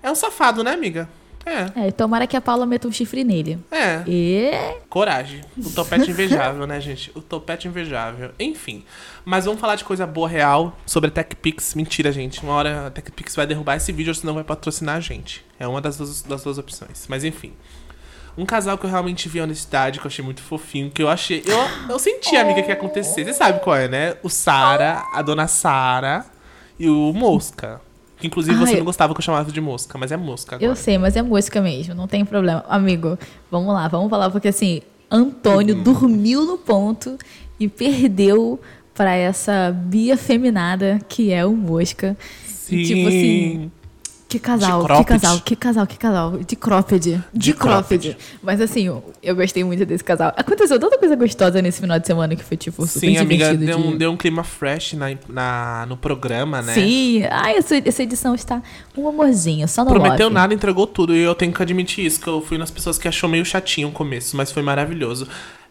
É 0.03 0.11
um 0.11 0.15
safado, 0.15 0.63
né, 0.63 0.73
amiga? 0.73 1.09
É. 1.47 1.89
É, 1.89 1.91
tomara 1.91 2.27
que 2.27 2.37
a 2.37 2.41
Paula 2.41 2.65
meta 2.65 2.89
um 2.89 2.93
chifre 2.93 3.23
nele. 3.23 3.59
É. 3.71 4.03
E. 4.07 4.51
Coragem. 4.89 5.43
O 5.57 5.71
topete 5.71 6.11
invejável, 6.11 6.67
né, 6.67 6.81
gente? 6.81 7.13
O 7.15 7.21
topete 7.21 7.69
invejável. 7.69 8.31
Enfim. 8.39 8.85
Mas 9.25 9.45
vamos 9.45 9.61
falar 9.61 9.77
de 9.77 9.85
coisa 9.85 10.07
boa 10.07 10.29
real 10.29 10.77
sobre 10.87 11.09
a 11.09 11.11
TechPix. 11.11 11.75
Mentira, 11.75 12.11
gente. 12.11 12.43
Uma 12.43 12.55
hora 12.55 12.87
a 12.87 12.91
TechPix 12.91 13.37
vai 13.37 13.47
derrubar 13.47 13.77
esse 13.77 13.93
vídeo, 13.93 14.11
ou 14.11 14.15
senão 14.15 14.35
vai 14.35 14.45
patrocinar 14.45 14.97
a 14.97 15.01
gente. 15.01 15.45
É 15.59 15.67
uma 15.69 15.81
das 15.81 15.97
duas, 15.97 16.23
das 16.23 16.43
duas 16.43 16.59
opções. 16.59 17.07
Mas 17.09 17.25
enfim. 17.25 17.53
Um 18.37 18.45
casal 18.45 18.77
que 18.77 18.85
eu 18.85 18.91
realmente 18.91 19.29
vi 19.29 19.39
a 19.39 19.45
honestidade, 19.45 20.01
que 20.01 20.07
eu 20.07 20.09
achei 20.09 20.25
muito 20.25 20.43
fofinho, 20.43 20.91
que 20.91 21.01
eu 21.03 21.09
achei. 21.09 21.45
Eu, 21.47 21.59
eu 21.89 21.99
senti, 22.01 22.35
amiga, 22.37 22.63
que 22.63 22.69
ia 22.69 22.75
acontecer. 22.75 23.25
Você 23.25 23.33
sabe 23.33 23.61
qual 23.61 23.77
é, 23.77 23.87
né? 23.87 24.17
O 24.25 24.29
Sara, 24.29 25.05
a 25.13 25.23
dona 25.23 25.47
Sara 25.47 26.27
e 26.79 26.89
o 26.89 27.13
Mosca. 27.13 27.81
Que 28.19 28.27
inclusive 28.27 28.57
você 28.57 28.77
não 28.77 28.85
gostava 28.85 29.13
que 29.13 29.21
eu 29.21 29.25
chamava 29.25 29.51
de 29.51 29.61
mosca, 29.61 29.99
mas 29.99 30.13
é 30.13 30.17
mosca 30.17 30.57
agora. 30.57 30.71
Eu 30.71 30.77
sei, 30.77 30.99
mas 30.99 31.17
é 31.17 31.23
música 31.23 31.61
mesmo, 31.61 31.95
não 31.95 32.07
tem 32.07 32.25
problema. 32.25 32.65
Amigo, 32.69 33.19
vamos 33.51 33.75
lá, 33.75 33.89
vamos 33.89 34.09
falar, 34.09 34.31
porque 34.31 34.49
assim, 34.49 34.83
Antônio 35.11 35.75
dormiu 35.83 36.45
no 36.45 36.57
ponto 36.57 37.19
e 37.59 37.69
perdeu 37.69 38.61
pra 38.95 39.15
essa 39.15 39.73
Bia 39.73 40.17
feminada 40.17 41.01
que 41.09 41.33
é 41.33 41.45
o 41.45 41.53
Mosca. 41.53 42.17
Sim. 42.47 42.83
Tipo 42.83 43.09
assim, 43.09 43.73
Que 44.35 44.41
casal, 44.41 44.85
que 44.85 45.05
casal, 45.05 45.41
que 45.41 45.57
casal, 45.57 45.87
que 45.87 45.97
casal. 45.97 46.39
De 46.39 46.57
cropped. 46.57 46.99
De, 46.99 47.23
De 47.33 47.53
cropped. 47.53 48.09
cropped. 48.09 48.17
Mas 48.43 48.61
assim, 48.61 48.89
eu, 48.89 49.15
eu 49.23 49.37
gostei 49.37 49.63
muito 49.63 49.87
desse 49.87 50.03
casal. 50.03 50.33
Aconteceu 50.37 50.77
tanta 50.81 50.99
coisa 50.99 51.15
gostosa 51.15 51.63
nesse 51.63 51.81
final 51.81 52.01
de 52.01 52.07
semana 52.09 52.35
que 52.35 52.43
foi, 52.43 52.57
tipo, 52.57 52.85
super 52.85 52.99
Sim, 52.99 53.17
amiga, 53.19 53.55
deu 53.55 53.79
um, 53.79 53.93
de... 53.93 53.99
deu 53.99 54.11
um 54.11 54.17
clima 54.17 54.43
fresh 54.43 54.95
na, 54.95 55.07
na, 55.29 55.87
no 55.89 55.97
programa, 55.97 56.61
né? 56.63 56.75
Sim. 56.75 57.23
Ai, 57.31 57.59
essa, 57.59 57.77
essa 57.77 58.03
edição 58.03 58.35
está 58.35 58.61
um 58.99 59.07
amorzinho, 59.07 59.69
só 59.69 59.85
no 59.85 59.91
Prometeu 59.91 60.27
love. 60.27 60.35
nada, 60.35 60.53
entregou 60.53 60.89
tudo. 60.89 61.15
E 61.15 61.21
eu 61.21 61.35
tenho 61.37 61.53
que 61.53 61.63
admitir 61.63 62.05
isso, 62.05 62.21
que 62.21 62.27
eu 62.27 62.41
fui 62.41 62.59
nas 62.59 62.73
pessoas 62.73 62.99
que 62.99 63.07
achou 63.07 63.31
meio 63.31 63.45
chatinho 63.45 63.87
o 63.87 63.93
começo, 63.93 64.37
mas 64.37 64.51
foi 64.51 64.65
maravilhoso. 64.65 65.29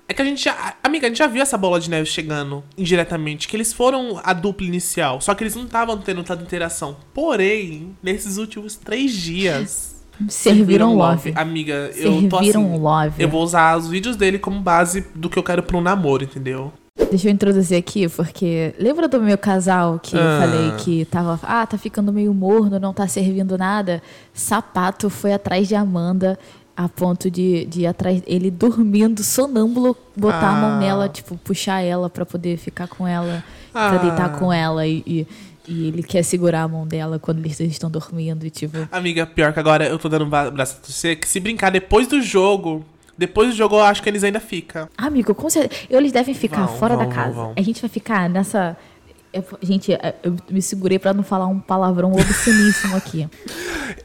É 0.07 0.13
que 0.13 0.21
a 0.21 0.25
gente 0.25 0.43
já. 0.43 0.73
Amiga, 0.83 1.07
a 1.07 1.09
gente 1.09 1.17
já 1.17 1.27
viu 1.27 1.41
essa 1.41 1.57
bola 1.57 1.79
de 1.79 1.89
neve 1.89 2.05
chegando 2.05 2.63
indiretamente. 2.77 3.47
Que 3.47 3.55
eles 3.55 3.71
foram 3.71 4.19
a 4.23 4.33
dupla 4.33 4.65
inicial. 4.67 5.21
Só 5.21 5.33
que 5.33 5.43
eles 5.43 5.55
não 5.55 5.63
estavam 5.63 5.97
tendo 5.97 6.23
tanta 6.23 6.43
interação. 6.43 6.97
Porém, 7.13 7.95
nesses 8.03 8.37
últimos 8.37 8.75
três 8.75 9.11
dias. 9.13 9.93
Serviram 10.29 10.95
love. 10.95 11.33
Amiga, 11.35 11.89
eu 11.95 12.29
tô 12.29 12.37
Serviram 12.37 12.65
assim. 12.73 12.79
love. 12.79 13.23
Eu 13.23 13.29
vou 13.29 13.41
usar 13.43 13.77
os 13.77 13.87
vídeos 13.87 14.15
dele 14.15 14.37
como 14.37 14.59
base 14.59 15.05
do 15.15 15.29
que 15.29 15.39
eu 15.39 15.43
quero 15.43 15.63
pra 15.63 15.75
um 15.77 15.81
namoro, 15.81 16.23
entendeu? 16.23 16.71
Deixa 17.09 17.27
eu 17.27 17.31
introduzir 17.31 17.75
aqui, 17.77 18.07
porque 18.07 18.75
lembra 18.77 19.07
do 19.07 19.19
meu 19.19 19.37
casal 19.37 19.99
que 19.99 20.15
eu 20.15 20.21
Ah. 20.21 20.39
falei 20.41 20.71
que 20.77 21.05
tava, 21.05 21.39
ah, 21.41 21.65
tá 21.65 21.77
ficando 21.79 22.13
meio 22.13 22.31
morno, 22.33 22.79
não 22.79 22.93
tá 22.93 23.07
servindo 23.07 23.57
nada? 23.57 24.03
Sapato 24.31 25.09
foi 25.09 25.33
atrás 25.33 25.67
de 25.67 25.73
Amanda 25.73 26.37
a 26.75 26.89
ponto 26.89 27.29
de, 27.29 27.65
de 27.65 27.81
ir 27.81 27.87
atrás 27.87 28.21
ele 28.25 28.49
dormindo, 28.49 29.23
sonâmbulo, 29.23 29.95
botar 30.15 30.39
a 30.47 30.49
Ah. 30.49 30.55
mão 30.61 30.79
nela, 30.79 31.07
tipo, 31.07 31.37
puxar 31.37 31.81
ela 31.81 32.09
pra 32.09 32.25
poder 32.25 32.57
ficar 32.57 32.87
com 32.87 33.07
ela, 33.07 33.43
pra 33.71 33.89
Ah. 33.91 33.97
deitar 33.97 34.39
com 34.39 34.51
ela 34.51 34.85
e, 34.87 35.03
e, 35.05 35.27
e 35.67 35.87
ele 35.89 36.01
quer 36.03 36.23
segurar 36.23 36.63
a 36.63 36.67
mão 36.67 36.87
dela 36.87 37.19
quando 37.19 37.39
eles 37.39 37.59
estão 37.59 37.91
dormindo 37.91 38.45
e 38.45 38.49
tipo, 38.49 38.75
Amiga, 38.91 39.25
pior 39.25 39.53
que 39.53 39.59
agora 39.59 39.85
eu 39.87 39.99
tô 39.99 40.09
dando 40.09 40.25
um 40.25 40.29
braço 40.29 40.77
a 40.83 40.91
você, 40.91 41.15
que 41.15 41.27
se 41.29 41.39
brincar 41.39 41.69
depois 41.69 42.07
do 42.07 42.19
jogo, 42.21 42.83
depois 43.15 43.49
do 43.49 43.55
jogo 43.55 43.75
eu 43.75 43.83
acho 43.83 44.01
que 44.01 44.09
eles 44.09 44.23
ainda 44.23 44.39
ficam. 44.39 44.89
Amigo, 44.97 45.35
com 45.35 45.49
certeza. 45.51 45.81
Eles 45.91 46.11
devem 46.11 46.33
ficar 46.33 46.65
Vão, 46.65 46.77
fora 46.77 46.95
vão, 46.97 47.07
da 47.07 47.13
casa. 47.13 47.33
vão. 47.35 47.53
A 47.55 47.61
gente 47.61 47.79
vai 47.79 47.89
ficar 47.89 48.27
nessa. 48.27 48.75
eu- 49.31 49.43
gente, 49.61 49.91
eu 50.23 50.35
me 50.49 50.61
segurei 50.61 50.97
pra 50.99 51.13
não 51.13 51.23
falar 51.23 51.45
um 51.47 51.59
palavrão 51.59 52.11
obsceníssimo 52.11 52.95
aqui. 52.95 53.27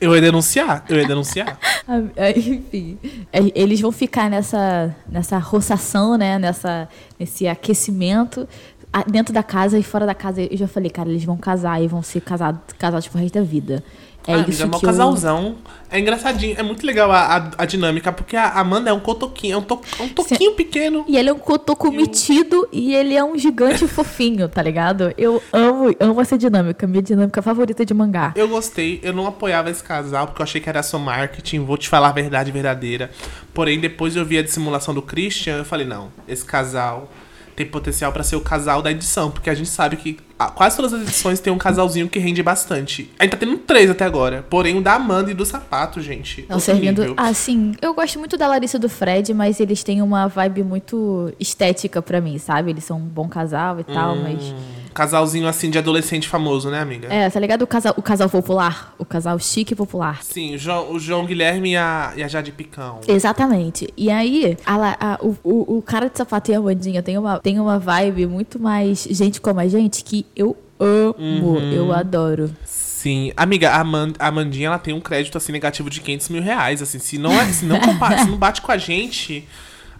Eu 0.00 0.14
ia 0.14 0.20
denunciar, 0.20 0.84
eu 0.88 0.98
ia 0.98 1.06
denunciar. 1.08 1.58
Enfim, 2.36 2.98
é, 3.32 3.40
eles 3.54 3.80
vão 3.80 3.90
ficar 3.90 4.28
nessa, 4.28 4.94
nessa 5.08 5.38
roçação, 5.38 6.16
né? 6.16 6.38
Nessa, 6.38 6.88
nesse 7.18 7.48
aquecimento 7.48 8.46
dentro 9.10 9.32
da 9.34 9.42
casa 9.42 9.78
e 9.78 9.82
fora 9.82 10.06
da 10.06 10.14
casa. 10.14 10.42
Eu 10.42 10.56
já 10.56 10.68
falei, 10.68 10.90
cara, 10.90 11.08
eles 11.08 11.24
vão 11.24 11.36
casar 11.36 11.82
e 11.82 11.86
vão 11.86 12.02
ser 12.02 12.20
casados, 12.20 12.60
casados 12.78 13.08
pro 13.08 13.20
resto 13.20 13.34
da 13.34 13.42
vida. 13.42 13.82
É 14.26 14.34
ah, 14.34 14.44
isso 14.46 14.62
é 14.62 14.66
um 14.66 14.70
casalzão. 14.70 15.56
É 15.90 15.98
engraçadinho, 15.98 16.54
é 16.58 16.62
muito 16.62 16.86
legal 16.86 17.10
a, 17.10 17.36
a, 17.36 17.50
a 17.62 17.64
dinâmica, 17.64 18.12
porque 18.12 18.36
a 18.36 18.60
Amanda 18.60 18.90
é 18.90 18.92
um 18.92 19.00
cotoquinho, 19.00 19.54
é 19.54 19.56
um, 19.56 19.62
to, 19.62 19.80
um 19.98 20.08
toquinho 20.08 20.52
pequeno. 20.52 21.02
E 21.08 21.16
ele 21.16 21.30
é 21.30 21.32
um 21.32 21.38
cotoco 21.38 21.90
metido 21.90 22.68
e 22.70 22.94
ele 22.94 23.14
é 23.14 23.24
um 23.24 23.38
gigante 23.38 23.88
fofinho, 23.88 24.48
tá 24.50 24.60
ligado? 24.60 25.14
Eu 25.16 25.42
amo, 25.50 25.94
amo 25.98 26.20
essa 26.20 26.36
dinâmica, 26.36 26.86
minha 26.86 27.02
dinâmica 27.02 27.40
favorita 27.40 27.86
de 27.86 27.94
mangá. 27.94 28.34
Eu 28.36 28.48
gostei, 28.48 29.00
eu 29.02 29.14
não 29.14 29.26
apoiava 29.26 29.70
esse 29.70 29.82
casal, 29.82 30.26
porque 30.26 30.42
eu 30.42 30.44
achei 30.44 30.60
que 30.60 30.68
era 30.68 30.82
só 30.82 30.98
marketing, 30.98 31.60
vou 31.60 31.78
te 31.78 31.88
falar 31.88 32.08
a 32.08 32.12
verdade 32.12 32.52
verdadeira. 32.52 33.10
Porém, 33.54 33.80
depois 33.80 34.14
eu 34.14 34.26
vi 34.26 34.36
a 34.36 34.42
dissimulação 34.42 34.92
do 34.92 35.00
Christian, 35.00 35.56
eu 35.56 35.64
falei, 35.64 35.86
não, 35.86 36.12
esse 36.28 36.44
casal 36.44 37.08
tem 37.58 37.66
potencial 37.66 38.12
pra 38.12 38.22
ser 38.22 38.36
o 38.36 38.40
casal 38.40 38.80
da 38.80 38.90
edição, 38.90 39.30
porque 39.30 39.50
a 39.50 39.54
gente 39.54 39.68
sabe 39.68 39.96
que 39.96 40.16
quase 40.54 40.76
todas 40.76 40.92
as 40.92 41.02
edições 41.02 41.40
tem 41.40 41.52
um 41.52 41.58
casalzinho 41.58 42.08
que 42.08 42.18
rende 42.18 42.42
bastante. 42.42 43.10
A 43.18 43.24
gente 43.24 43.32
tá 43.32 43.36
tendo 43.36 43.58
três 43.58 43.90
até 43.90 44.04
agora, 44.04 44.44
porém 44.48 44.76
o 44.78 44.80
da 44.80 44.94
Amanda 44.94 45.30
e 45.30 45.34
do 45.34 45.44
sapato, 45.44 46.00
gente. 46.00 46.46
Não 46.48 46.60
servindo. 46.60 47.00
nível. 47.02 47.14
Ah, 47.16 47.34
sim. 47.34 47.74
Eu 47.82 47.92
gosto 47.94 48.18
muito 48.18 48.36
da 48.36 48.46
Larissa 48.46 48.76
e 48.76 48.80
do 48.80 48.88
Fred, 48.88 49.34
mas 49.34 49.58
eles 49.60 49.82
têm 49.82 50.00
uma 50.00 50.28
vibe 50.28 50.62
muito 50.62 51.32
estética 51.40 52.00
pra 52.00 52.20
mim, 52.20 52.38
sabe? 52.38 52.70
Eles 52.70 52.84
são 52.84 52.98
um 52.98 53.02
bom 53.06 53.28
casal 53.28 53.80
e 53.80 53.84
tal, 53.84 54.14
Hum. 54.14 54.22
mas. 54.22 54.54
Casalzinho 54.94 55.46
assim 55.46 55.70
de 55.70 55.78
adolescente 55.78 56.28
famoso, 56.28 56.70
né, 56.70 56.80
amiga? 56.80 57.08
É, 57.12 57.28
tá 57.30 57.38
ligado? 57.38 57.62
O 57.62 57.66
casal, 57.66 57.94
o 57.96 58.02
casal 58.02 58.28
popular. 58.28 58.94
O 58.98 59.04
casal 59.04 59.38
chique 59.38 59.72
e 59.72 59.76
popular. 59.76 60.22
Sim, 60.22 60.54
o 60.54 60.58
João, 60.58 60.92
o 60.92 60.98
João 60.98 61.24
Guilherme 61.26 61.72
e 61.72 61.76
a, 61.76 62.12
e 62.16 62.22
a 62.22 62.28
Jade 62.28 62.52
Picão. 62.52 63.00
Exatamente. 63.06 63.88
E 63.96 64.10
aí, 64.10 64.56
a 64.66 65.14
a- 65.14 65.18
o, 65.22 65.36
o, 65.44 65.78
o 65.78 65.82
cara 65.82 66.08
de 66.08 66.16
sapato 66.18 66.50
e 66.50 66.54
a 66.54 66.60
Mandinha 66.60 67.02
tem 67.02 67.16
uma, 67.18 67.38
tem 67.38 67.58
uma 67.60 67.78
vibe 67.78 68.26
muito 68.26 68.58
mais 68.58 69.06
gente 69.10 69.40
como 69.40 69.60
a 69.60 69.68
gente 69.68 70.02
que 70.04 70.24
eu 70.34 70.56
amo. 70.80 71.14
Uhum. 71.18 71.72
Eu 71.72 71.92
adoro. 71.92 72.50
Sim, 72.64 73.32
amiga, 73.36 73.70
a, 73.70 73.80
Aman- 73.80 74.12
a 74.18 74.26
Amandinha 74.26 74.66
ela 74.68 74.78
tem 74.78 74.92
um 74.92 75.00
crédito 75.00 75.38
assim 75.38 75.52
negativo 75.52 75.88
de 75.88 76.00
500 76.00 76.28
mil 76.30 76.42
reais. 76.42 76.82
Assim, 76.82 76.98
se 76.98 77.16
não, 77.18 77.32
é, 77.32 77.44
se 77.46 77.64
não, 77.64 77.80
se 77.80 78.28
não 78.30 78.36
bate 78.36 78.60
com 78.60 78.72
a 78.72 78.76
gente, 78.78 79.46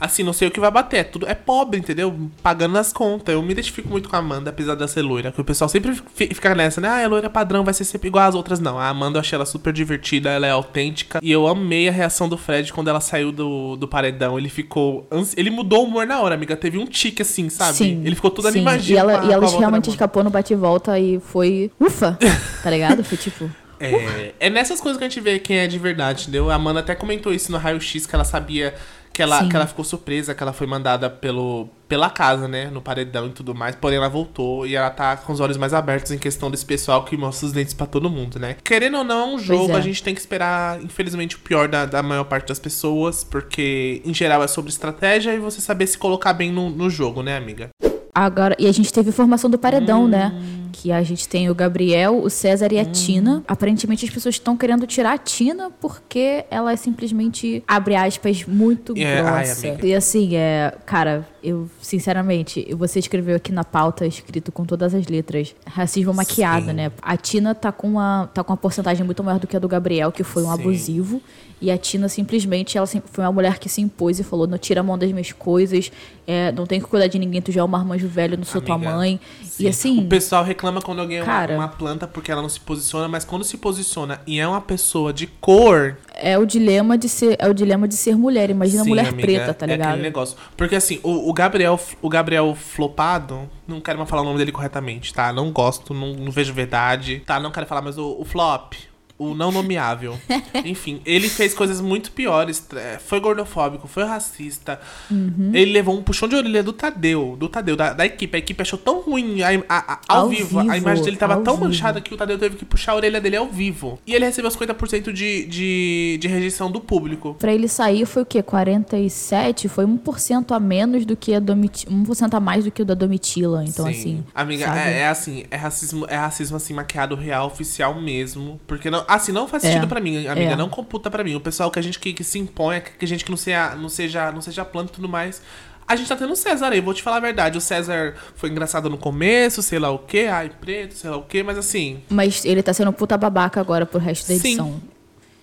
assim, 0.01 0.23
não 0.23 0.33
sei 0.33 0.49
o 0.49 0.51
que 0.51 0.61
vai 0.61 0.71
bater. 0.71 0.99
É 0.99 1.05
Tudo 1.05 1.27
é 1.29 1.35
pobre, 1.35 1.79
entendeu? 1.79 2.15
Pagando 2.43 2.77
as 2.79 2.93
contas. 2.93 3.35
Eu 3.35 3.43
me 3.43 3.53
identifico 3.53 3.89
muito 3.89 4.09
com 4.09 4.17
a 4.17 4.19
Amanda, 4.19 4.51
apesar 4.51 4.75
de 4.75 4.89
ser 4.89 5.03
loira. 5.03 5.33
Que 5.33 5.41
o 5.41 5.45
pessoal 5.45 5.69
sempre 5.69 5.95
fi- 6.15 6.29
fica 6.35 6.55
nessa, 6.55 6.81
né? 6.81 6.89
Ah, 6.89 7.01
é 7.01 7.09
loira 7.09 7.29
padrão, 7.31 7.65
vai 7.65 7.75
ser 7.75 7.85
sempre 7.85 8.09
igual 8.09 8.29
às 8.29 8.35
outras. 8.35 8.61
Não, 8.61 8.79
a 8.79 8.89
Amanda 8.89 9.17
eu 9.19 9.21
achei 9.21 9.37
ela 9.37 9.47
super 9.47 9.73
divertida, 9.73 10.31
ela 10.31 10.47
é 10.47 10.51
autêntica. 10.51 11.19
E 11.23 11.31
eu 11.31 11.47
amei 11.47 11.89
a 11.89 11.93
reação 11.93 12.29
do 12.29 12.37
Fred 12.39 12.73
quando 12.73 12.89
ela 12.89 13.01
saiu 13.01 13.33
do, 13.33 13.77
do 13.77 13.89
paredão. 13.89 14.39
Ele 14.39 14.49
ficou. 14.49 15.07
ansi- 15.11 15.35
Ele 15.39 15.51
mudou 15.51 15.85
o 15.85 15.89
humor 15.89 16.07
na 16.07 16.21
hora, 16.21 16.35
amiga. 16.35 16.57
Teve 16.57 16.79
um 16.79 16.87
tique 16.87 17.23
assim, 17.23 17.49
sabe? 17.49 17.77
Sim. 17.77 18.03
Ele 18.05 18.15
ficou 18.15 18.31
todo 18.31 18.45
sim. 18.51 18.59
animadinho. 18.59 18.97
E 18.97 18.99
ela, 18.99 19.21
a- 19.21 19.25
e 19.27 19.33
ela 19.33 19.49
realmente 19.59 19.91
escapou 19.91 20.23
no 20.25 20.31
bate-volta 20.31 20.99
e 20.99 21.19
foi. 21.21 21.71
Ufa! 21.81 22.19
Tá 22.63 22.71
ligado? 22.71 23.03
Foi 23.05 23.17
tipo. 23.19 23.51
É, 23.81 24.33
é 24.41 24.51
nessas 24.51 24.81
coisas 24.81 24.99
que 24.99 25.05
a 25.05 25.09
gente 25.09 25.21
vê 25.21 25.39
quem 25.39 25.59
é 25.59 25.69
de 25.69 25.79
verdade, 25.79 26.23
entendeu? 26.23 26.51
A 26.51 26.55
Amanda 26.57 26.81
até 26.81 26.97
comentou 26.97 27.33
isso 27.33 27.53
no 27.53 27.59
Raio 27.59 27.81
X, 27.81 28.07
que 28.07 28.13
ela 28.13 28.25
sabia 28.25 28.75
que 29.19 29.23
ela, 29.23 29.41
Sim. 29.41 29.49
que 29.49 29.57
ela 29.57 29.67
ficou 29.67 29.85
surpresa, 29.85 30.33
que 30.33 30.41
ela 30.41 30.53
foi 30.53 30.65
mandada 30.65 31.11
pelo, 31.11 31.69
pela 31.89 32.09
casa, 32.09 32.47
né? 32.47 32.71
No 32.73 32.81
paredão 32.81 33.27
e 33.27 33.31
tudo 33.31 33.53
mais. 33.53 33.75
Porém, 33.75 33.97
ela 33.99 34.09
voltou 34.09 34.65
e 34.65 34.77
ela 34.77 34.91
tá 34.91 35.17
com 35.17 35.33
os 35.33 35.41
olhos 35.41 35.57
mais 35.57 35.75
abertos 35.75 36.13
em 36.13 36.19
questão 36.19 36.49
desse 36.49 36.65
pessoal 36.65 37.05
que 37.05 37.17
mostra 37.17 37.47
os 37.49 37.53
dentes 37.53 37.75
pra 37.75 37.85
todo 37.85 38.09
mundo, 38.09 38.39
né? 38.39 38.55
Querendo 38.63 38.99
ou 38.99 39.03
não, 39.03 39.35
um 39.35 39.39
jogo, 39.41 39.73
é. 39.73 39.75
a 39.75 39.81
gente 39.81 40.05
tem 40.05 40.15
que 40.15 40.21
esperar, 40.21 40.81
infelizmente, 40.81 41.35
o 41.35 41.41
pior 41.41 41.67
da, 41.67 41.85
da 41.85 42.01
maior 42.01 42.23
parte 42.23 42.47
das 42.47 42.61
pessoas, 42.61 43.25
porque, 43.25 44.01
em 44.05 44.15
geral, 44.15 44.41
é 44.41 44.47
sobre 44.47 44.71
estratégia 44.71 45.35
e 45.35 45.41
você 45.41 45.61
saber 45.61 45.89
se 45.89 45.99
colocar 45.99 46.33
bem 46.33 46.53
no, 46.53 46.71
no 46.71 46.89
jogo, 46.89 47.21
né, 47.21 47.37
amiga? 47.37 47.71
Agora, 48.15 48.55
e 48.57 48.69
a 48.69 48.73
gente 48.73 48.93
teve 48.93 49.11
formação 49.11 49.51
do 49.51 49.59
paredão, 49.59 50.05
Hum. 50.05 50.09
né? 50.09 50.33
Que 50.81 50.93
a 50.93 51.03
gente 51.03 51.29
tem 51.29 51.51
o 51.51 51.55
Gabriel, 51.57 52.23
o 52.23 52.31
César 52.31 52.73
e 52.73 52.79
a 52.79 52.85
Tina. 52.85 53.43
Aparentemente 53.49 54.05
as 54.05 54.11
pessoas 54.13 54.37
estão 54.37 54.57
querendo 54.57 54.87
tirar 54.87 55.13
a 55.15 55.19
Tina 55.19 55.73
porque 55.81 56.45
ela 56.49 56.73
é 56.73 56.77
simplesmente, 56.77 57.65
abre 57.67 57.97
aspas, 57.97 58.45
muito 58.45 58.95
É, 58.97 59.21
ai, 59.21 59.45
grossa. 59.45 59.69
amiga. 59.69 59.87
e 59.87 59.93
assim, 59.95 60.37
é. 60.37 60.73
Cara, 60.87 61.27
eu, 61.43 61.69
sinceramente, 61.83 62.65
você 62.77 63.01
escreveu 63.01 63.35
aqui 63.35 63.51
na 63.51 63.65
pauta, 63.65 64.07
escrito 64.07 64.53
com 64.53 64.65
todas 64.65 64.95
as 64.95 65.07
letras, 65.09 65.53
racismo 65.67 66.15
maquiado, 66.15 66.67
Sim. 66.67 66.73
né? 66.75 66.93
A 67.03 67.17
Tina 67.17 67.57
tá 67.57 67.73
com 67.73 67.89
uma, 67.89 68.31
tá 68.33 68.45
com 68.45 68.53
uma 68.53 68.57
porcentagem 68.57 69.05
muito 69.05 69.23
maior 69.25 69.41
do 69.41 69.49
que 69.49 69.57
a 69.57 69.59
do 69.59 69.67
Gabriel, 69.69 70.13
que 70.13 70.23
foi 70.23 70.45
um 70.45 70.47
Sim. 70.47 70.61
abusivo. 70.61 71.21
E 71.61 71.73
a 71.73 71.77
Tina 71.77 72.09
simplesmente, 72.09 72.79
ela 72.79 72.87
foi 72.87 73.25
uma 73.25 73.33
mulher 73.33 73.59
que 73.59 73.69
se 73.69 73.81
impôs 73.81 74.21
e 74.21 74.23
falou: 74.23 74.47
não 74.47 74.57
tira 74.57 74.79
a 74.79 74.83
mão 74.85 74.97
das 74.97 75.11
minhas 75.11 75.33
coisas, 75.33 75.91
é, 76.25 76.53
não 76.53 76.65
tem 76.67 76.79
que 76.81 76.87
cuidar 76.87 77.09
de 77.09 77.19
ninguém, 77.19 77.43
tu 77.43 77.51
já 77.51 77.63
é 77.63 77.65
um 77.65 77.69
marmanjo 77.69 78.07
velho, 78.07 78.37
não 78.37 78.45
sou 78.45 78.61
tua 78.61 78.77
Amiga, 78.77 78.93
mãe. 78.93 79.19
Sim. 79.43 79.65
E 79.65 79.69
assim. 79.69 79.99
O 79.99 80.07
pessoal 80.07 80.45
reclama 80.45 80.68
quando 80.83 81.01
alguém 81.01 81.19
é 81.19 81.23
uma- 81.23 81.27
Cara. 81.33 81.55
uma, 81.55 81.69
planta 81.69 82.07
porque 82.07 82.31
ela 82.31 82.43
não 82.43 82.49
se 82.49 82.61
posiciona, 82.61 83.09
mas 83.09 83.25
quando 83.25 83.45
se 83.45 83.57
posiciona 83.57 84.21
e 84.27 84.39
é 84.39 84.47
uma 84.47 84.61
pessoa 84.61 85.13
de 85.13 85.27
cor. 85.27 85.97
É 86.15 86.37
o 86.39 86.45
dilema 86.45 86.97
de 86.99 87.09
ser, 87.09 87.37
é 87.39 87.49
o 87.49 87.55
dilema 87.55 87.87
de 87.89 87.95
ser 87.97 88.17
mulher. 88.17 88.51
Imagina 88.51 88.83
sim, 88.83 88.89
mulher 88.89 89.09
amiga, 89.09 89.21
preta, 89.23 89.55
tá 89.55 89.67
É 89.67 89.71
ligado? 89.71 89.89
aquele 89.91 90.03
negócio. 90.03 90.37
Porque 90.57 90.75
assim, 90.77 91.01
o, 91.03 91.29
o 91.29 91.33
Gabriel, 91.33 91.79
o 92.03 92.09
Gabriel 92.09 92.55
flopado, 92.55 93.49
não 93.67 93.81
quero 93.81 93.99
mais 93.99 94.09
falar 94.11 94.23
o 94.23 94.25
nome 94.25 94.39
dele 94.39 94.53
corretamente, 94.53 95.13
tá? 95.13 95.33
Não 95.33 95.51
gosto, 95.53 95.93
não, 95.95 96.15
não 96.15 96.31
vejo 96.33 96.53
verdade, 96.53 97.23
tá? 97.27 97.39
Não 97.41 97.51
quero 97.51 97.67
falar, 97.67 97.83
mas 97.83 97.99
o, 97.99 98.17
o 98.21 98.25
flop. 98.25 98.75
O 99.19 99.35
não 99.35 99.51
nomeável. 99.51 100.17
Enfim, 100.65 101.01
ele 101.05 101.29
fez 101.29 101.53
coisas 101.53 101.81
muito 101.81 102.13
piores. 102.13 102.65
Foi 103.07 103.19
gordofóbico, 103.19 103.89
foi 103.89 104.05
racista. 104.05 104.81
Uhum. 105.11 105.51
Ele 105.53 105.73
levou 105.73 105.99
um 105.99 106.03
puxão 106.03 106.29
de 106.29 106.37
orelha 106.37 106.63
do 106.63 106.73
Tadeu, 106.73 107.35
do 107.39 107.49
Tadeu, 107.49 107.75
da, 107.77 107.93
da 107.93 108.07
equipe. 108.07 108.37
A 108.37 108.39
equipe 108.39 108.63
achou 108.63 108.79
tão 108.79 109.01
ruim 109.01 109.43
a, 109.43 109.49
a- 109.69 109.93
a- 109.95 110.01
ao, 110.09 110.21
Ao 110.23 110.29
vivo. 110.29 110.61
A 110.61 110.63
vivo, 110.63 110.77
imagem 110.77 111.05
dele 111.05 111.17
tava 111.17 111.37
tão 111.43 111.55
vivo. 111.55 111.67
manchada 111.67 112.01
que 112.01 112.15
o 112.15 112.17
Tadeu 112.17 112.39
teve 112.39 112.57
que 112.57 112.65
puxar 112.65 112.93
a 112.93 112.97
orelha 112.97 113.21
dele 113.21 113.37
ao 113.37 113.47
vivo. 113.49 113.99
E 114.07 114.15
ele 114.15 114.25
recebeu 114.25 114.51
50% 114.51 115.13
de, 115.13 115.45
de, 115.47 116.19
de 116.21 116.29
rejeição 116.29 116.71
do 116.71 116.81
público. 116.81 117.35
Pra 117.41 117.53
ele 117.53 117.67
sair 117.67 118.07
foi 118.07 118.23
o 118.23 118.27
quê? 118.27 118.41
47? 118.43 119.69
Foi 119.69 119.85
1% 119.85 120.55
a 120.55 120.61
menos 120.61 121.05
do 121.05 121.17
que 121.17 121.35
a 121.35 121.41
Domitila. 121.41 121.93
1% 121.93 122.35
a 122.35 122.41
mais 122.41 122.65
do 122.65 122.71
que 122.71 122.83
o 122.83 122.85
da 122.85 122.95
Domitila. 122.95 123.65
Então, 123.65 123.85
Sim. 123.87 123.91
assim. 123.93 124.25
Amiga, 124.35 124.65
é, 124.79 125.01
é 125.01 125.09
assim, 125.09 125.45
é 125.51 125.57
racismo, 125.57 126.07
é 126.09 126.17
racismo 126.17 126.57
assim, 126.57 126.75
maquiado 126.75 127.15
real, 127.15 127.47
oficial 127.47 128.01
mesmo. 128.01 128.61
Porque 128.67 128.91
não. 128.91 129.05
Assim, 129.09 129.33
não 129.33 129.49
faz 129.49 129.63
sentido 129.63 129.85
É. 129.85 129.87
pra 129.89 130.01
mim, 130.01 130.27
amiga. 130.27 130.53
É. 130.53 130.57
Não 130.57 130.69
computa 130.69 131.11
pra 131.11 131.25
mim. 131.25 131.35
O 131.35 131.41
pessoal 131.41 131.71
que 131.71 131.79
a 131.79 131.83
gente 131.83 131.99
que, 131.99 132.13
que 132.13 132.23
se 132.23 132.39
impõe, 132.39 132.83
que 132.99 133.05
a 133.05 133.09
gente 133.09 133.25
que 133.25 133.31
não 133.31 133.39
seja, 133.39 133.75
não 133.75 133.89
seja, 133.89 134.31
não 134.31 134.43
seja 134.43 134.65
planta 134.67 134.93
e 134.93 134.95
tudo 134.97 135.09
mais. 135.09 135.41
A 135.87 135.97
gente 135.97 136.07
tá 136.07 136.15
tendo 136.17 136.35
o 136.35 136.37
César 136.37 136.69
aí, 136.69 136.83
vou 136.83 136.93
te 136.93 137.03
falar 137.03 137.17
a 137.17 137.21
verdade. 137.21 137.57
O 137.57 137.61
César 137.63 138.15
foi 138.37 138.51
engraçado 138.51 138.91
no 138.91 138.99
começo, 138.99 139.63
sei 139.63 139.79
lá 139.79 139.91
o 139.91 139.99
quê, 139.99 140.29
ai, 140.31 140.51
preto, 140.61 140.93
sei 140.95 141.09
lá 141.09 141.17
o 141.17 141.23
quê, 141.23 141.43
mas 141.43 141.57
assim. 141.57 142.03
Mas 142.11 142.45
ele 142.45 142.63
tá 142.63 142.75
sendo 142.75 142.93
puta 142.93 143.17
babaca 143.17 143.59
agora 143.59 143.87
pro 143.87 143.99
resto 143.99 144.29
da 144.29 144.39
Sim. 144.39 144.79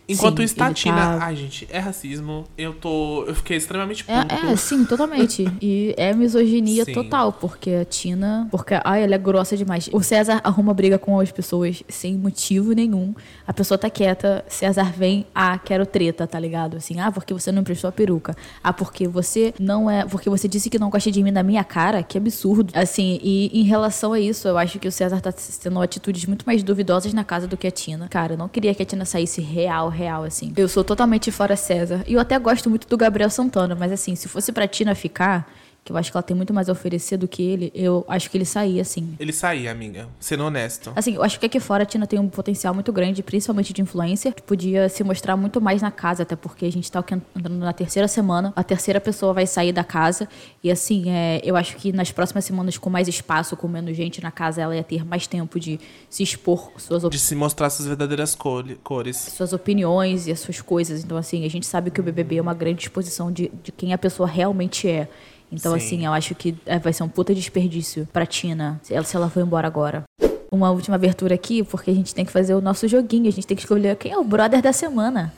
Enquanto 0.07 0.37
Sim, 0.37 0.43
isso, 0.43 0.55
tá 0.55 0.71
tá- 0.71 1.17
Ai, 1.21 1.35
gente, 1.35 1.67
é 1.71 1.79
racismo. 1.79 2.45
Eu 2.57 2.73
tô. 2.73 3.23
Eu 3.23 3.33
fiquei 3.33 3.57
extremamente 3.57 4.03
puto. 4.03 4.35
É, 4.35 4.51
é, 4.51 4.55
sim, 4.55 4.85
totalmente. 4.85 5.45
E 5.61 5.95
é 5.97 6.13
misoginia 6.13 6.85
Sim. 6.85 6.93
total, 6.93 7.31
porque 7.33 7.71
a 7.71 7.85
Tina. 7.85 8.47
Porque, 8.51 8.79
ai, 8.83 9.03
ela 9.03 9.15
é 9.15 9.17
grossa 9.17 9.57
demais. 9.57 9.89
O 9.91 10.03
César 10.03 10.41
arruma 10.43 10.73
briga 10.73 10.99
com 10.99 11.19
as 11.19 11.31
pessoas 11.31 11.81
sem 11.87 12.15
motivo 12.15 12.73
nenhum. 12.73 13.15
A 13.47 13.53
pessoa 13.53 13.77
tá 13.77 13.89
quieta, 13.89 14.45
César 14.47 14.91
vem, 14.91 15.25
ah, 15.33 15.57
quero 15.57 15.85
treta, 15.85 16.27
tá 16.27 16.39
ligado? 16.39 16.77
Assim, 16.77 16.99
ah, 16.99 17.11
porque 17.11 17.33
você 17.33 17.51
não 17.51 17.61
emprestou 17.61 17.87
a 17.87 17.91
peruca. 17.91 18.35
Ah, 18.63 18.73
porque 18.73 19.07
você 19.07 19.53
não 19.59 19.89
é. 19.89 20.05
Porque 20.05 20.29
você 20.29 20.47
disse 20.47 20.69
que 20.69 20.77
não 20.77 20.89
gosta 20.89 21.09
de 21.09 21.23
mim 21.23 21.31
na 21.31 21.41
minha 21.41 21.63
cara, 21.63 22.03
que 22.03 22.17
absurdo. 22.17 22.71
Assim, 22.75 23.19
e 23.23 23.49
em 23.59 23.63
relação 23.63 24.13
a 24.13 24.19
isso, 24.19 24.47
eu 24.47 24.57
acho 24.57 24.77
que 24.77 24.87
o 24.87 24.91
César 24.91 25.19
tá 25.21 25.31
tendo 25.31 25.81
atitudes 25.81 26.25
muito 26.25 26.43
mais 26.45 26.61
duvidosas 26.61 27.13
na 27.13 27.23
casa 27.23 27.47
do 27.47 27.57
que 27.57 27.65
a 27.65 27.71
Tina. 27.71 28.07
Cara, 28.07 28.33
eu 28.33 28.37
não 28.37 28.47
queria 28.49 28.75
que 28.75 28.83
a 28.83 28.85
Tina 28.85 29.05
saísse 29.05 29.41
real, 29.41 29.89
real, 29.95 30.23
assim. 30.23 30.53
Eu 30.55 30.67
sou 30.67 30.83
totalmente 30.83 31.31
fora 31.31 31.55
César. 31.55 32.03
E 32.07 32.13
eu 32.13 32.19
até 32.19 32.37
gosto 32.37 32.69
muito 32.69 32.87
do 32.87 32.97
Gabriel 32.97 33.29
Santana, 33.29 33.73
mas 33.73 33.91
assim, 33.91 34.15
se 34.15 34.27
fosse 34.27 34.51
pra 34.51 34.67
Tina 34.67 34.93
ficar, 34.93 35.49
que 35.85 35.91
eu 35.91 35.97
acho 35.97 36.09
que 36.09 36.17
ela 36.17 36.23
tem 36.23 36.35
muito 36.35 36.51
mais 36.51 36.67
a 36.67 36.71
oferecer 36.71 37.15
do 37.15 37.27
que 37.27 37.43
ele, 37.43 37.71
eu 37.75 38.03
acho 38.07 38.31
que 38.31 38.35
ele 38.35 38.43
saía, 38.43 38.81
assim. 38.81 39.15
Ele 39.19 39.31
saía, 39.31 39.71
amiga. 39.71 40.07
Sendo 40.19 40.43
honesto. 40.43 40.91
Assim, 40.95 41.13
eu 41.13 41.21
acho 41.21 41.39
que 41.39 41.45
aqui 41.45 41.59
fora 41.59 41.83
a 41.83 41.85
Tina 41.85 42.07
tem 42.07 42.17
um 42.17 42.27
potencial 42.27 42.73
muito 42.73 42.91
grande, 42.91 43.21
principalmente 43.21 43.71
de 43.71 43.83
influência, 43.83 44.31
que 44.31 44.41
podia 44.41 44.89
se 44.89 45.03
mostrar 45.03 45.37
muito 45.37 45.61
mais 45.61 45.83
na 45.83 45.91
casa, 45.91 46.23
até 46.23 46.35
porque 46.35 46.65
a 46.65 46.71
gente 46.71 46.91
tá 46.91 47.05
entrando 47.07 47.59
na 47.59 47.71
terceira 47.71 48.07
semana, 48.07 48.51
a 48.55 48.63
terceira 48.63 48.99
pessoa 48.99 49.31
vai 49.31 49.45
sair 49.45 49.71
da 49.71 49.83
casa, 49.83 50.27
e 50.63 50.71
assim, 50.71 51.11
é, 51.11 51.39
eu 51.43 51.55
acho 51.55 51.75
que 51.75 51.93
nas 51.93 52.11
próximas 52.11 52.45
semanas, 52.45 52.79
com 52.79 52.89
mais 52.89 53.07
espaço, 53.07 53.55
com 53.55 53.67
menos 53.67 53.95
gente 53.95 54.23
na 54.23 54.31
casa, 54.31 54.63
ela 54.63 54.75
ia 54.75 54.83
ter 54.83 55.05
mais 55.05 55.27
tempo 55.27 55.59
de 55.59 55.79
se 56.09 56.23
expor 56.23 56.71
suas 56.77 57.07
De 57.07 57.19
se 57.19 57.35
mostrar 57.35 57.69
suas 57.69 57.87
verdadeiras 57.87 58.33
cores. 58.33 59.17
suas 59.17 59.53
opiniões 59.53 60.25
e 60.25 60.31
as 60.31 60.39
suas 60.39 60.61
coisas. 60.61 61.03
Então, 61.03 61.15
assim, 61.15 61.45
a 61.45 61.49
gente 61.49 61.67
sabe 61.67 61.91
que 61.91 61.99
o 61.99 62.03
BBB 62.03 62.37
é 62.37 62.41
uma 62.41 62.55
grande 62.55 62.81
exposição 62.81 63.31
de, 63.31 63.51
de 63.63 63.71
quem 63.71 63.93
a 63.93 63.99
pessoa 63.99 64.27
realmente 64.27 64.87
é. 64.87 65.07
Então, 65.51 65.71
Sim. 65.73 65.77
assim, 65.77 66.05
eu 66.05 66.13
acho 66.13 66.35
que 66.35 66.55
é, 66.65 66.79
vai 66.79 66.91
ser 66.91 67.03
um 67.03 67.09
puta 67.09 67.33
desperdício 67.33 68.07
pra 68.11 68.25
Tina 68.25 68.79
se 68.83 68.93
ela, 68.93 69.05
se 69.05 69.15
ela 69.15 69.29
for 69.29 69.41
embora 69.41 69.67
agora. 69.67 70.03
Uma 70.51 70.71
última 70.71 70.95
abertura 70.95 71.35
aqui, 71.35 71.63
porque 71.63 71.91
a 71.91 71.93
gente 71.93 72.13
tem 72.13 72.25
que 72.25 72.31
fazer 72.31 72.53
o 72.53 72.61
nosso 72.61 72.87
joguinho. 72.87 73.27
A 73.27 73.31
gente 73.31 73.47
tem 73.47 73.55
que 73.55 73.63
escolher 73.63 73.95
quem 73.95 74.11
é 74.11 74.17
o 74.17 74.23
brother 74.23 74.61
da 74.61 74.71
semana. 74.71 75.33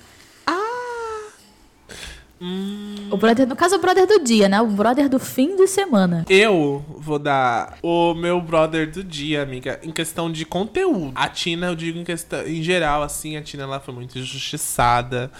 O 3.09 3.17
brother, 3.17 3.47
no 3.47 3.55
caso, 3.55 3.75
o 3.75 3.79
brother 3.79 4.05
do 4.05 4.23
dia, 4.23 4.47
né? 4.47 4.61
O 4.61 4.67
brother 4.67 5.09
do 5.09 5.17
fim 5.17 5.55
de 5.55 5.65
semana. 5.65 6.23
Eu 6.29 6.85
vou 6.89 7.17
dar 7.17 7.77
o 7.81 8.13
meu 8.13 8.39
brother 8.39 8.91
do 8.91 9.03
dia, 9.03 9.41
amiga, 9.41 9.79
em 9.81 9.91
questão 9.91 10.31
de 10.31 10.45
conteúdo. 10.45 11.13
A 11.15 11.27
Tina, 11.27 11.67
eu 11.67 11.75
digo 11.75 11.97
em 11.97 12.03
questão, 12.03 12.45
em 12.45 12.61
geral, 12.61 13.01
assim, 13.01 13.37
a 13.37 13.41
Tina 13.41 13.63
ela 13.63 13.79
foi 13.79 13.93
muito 13.93 14.19
injustiçada. 14.19 15.31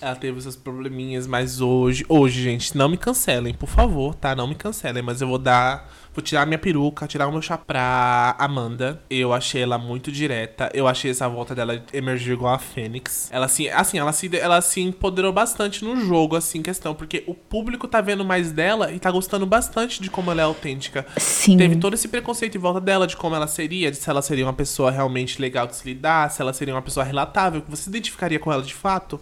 Ela 0.00 0.16
teve 0.16 0.40
seus 0.40 0.56
probleminhas, 0.56 1.26
mas 1.26 1.60
hoje, 1.60 2.04
hoje, 2.08 2.42
gente, 2.42 2.76
não 2.76 2.88
me 2.88 2.96
cancelem, 2.96 3.52
por 3.54 3.68
favor, 3.68 4.14
tá? 4.14 4.34
Não 4.34 4.46
me 4.46 4.54
cancelem, 4.54 5.02
mas 5.02 5.20
eu 5.20 5.28
vou 5.28 5.38
dar, 5.38 5.90
vou 6.14 6.22
tirar 6.22 6.46
minha 6.46 6.58
peruca, 6.58 7.06
tirar 7.06 7.28
o 7.28 7.32
meu 7.32 7.42
chapéu 7.42 7.66
pra 7.66 8.34
Amanda. 8.38 9.02
Eu 9.10 9.32
achei 9.32 9.62
ela 9.62 9.76
muito 9.76 10.10
direta. 10.10 10.70
Eu 10.72 10.88
achei 10.88 11.10
essa 11.10 11.28
volta 11.28 11.54
dela 11.54 11.84
emergir 11.92 12.32
igual 12.32 12.54
a 12.54 12.58
Fênix. 12.58 13.28
Ela 13.30 13.46
assim, 13.46 13.68
assim, 13.68 13.98
ela 13.98 14.12
se 14.12 14.36
ela 14.36 14.60
se 14.60 14.80
empoderou 14.80 15.32
bastante 15.32 15.84
no 15.84 15.96
jogo 16.04 16.36
assim, 16.36 16.62
questão, 16.62 16.94
porque 16.94 17.22
o 17.26 17.34
público 17.34 17.86
tá 17.86 18.00
vendo 18.00 18.24
mais 18.24 18.50
dela 18.50 18.90
e 18.92 18.98
tá 18.98 19.10
gostando 19.10 19.44
bastante 19.44 20.02
de 20.02 20.10
como 20.10 20.30
ela 20.30 20.40
é 20.40 20.44
autêntica. 20.44 21.06
Sim. 21.18 21.58
Teve 21.58 21.76
todo 21.76 21.94
esse 21.94 22.08
preconceito 22.08 22.56
em 22.56 22.60
volta 22.60 22.80
dela, 22.80 23.06
de 23.06 23.16
como 23.16 23.36
ela 23.36 23.46
seria, 23.46 23.90
de 23.90 23.98
se 23.98 24.08
ela 24.08 24.22
seria 24.22 24.46
uma 24.46 24.54
pessoa 24.54 24.90
realmente 24.90 25.40
legal 25.40 25.66
de 25.66 25.76
se 25.76 25.86
lidar, 25.86 26.30
se 26.30 26.40
ela 26.40 26.52
seria 26.52 26.74
uma 26.74 26.82
pessoa 26.82 27.04
relatável, 27.04 27.60
que 27.60 27.70
você 27.70 27.84
se 27.84 27.90
identificaria 27.90 28.38
com 28.38 28.50
ela 28.50 28.62
de 28.62 28.74
fato. 28.74 29.20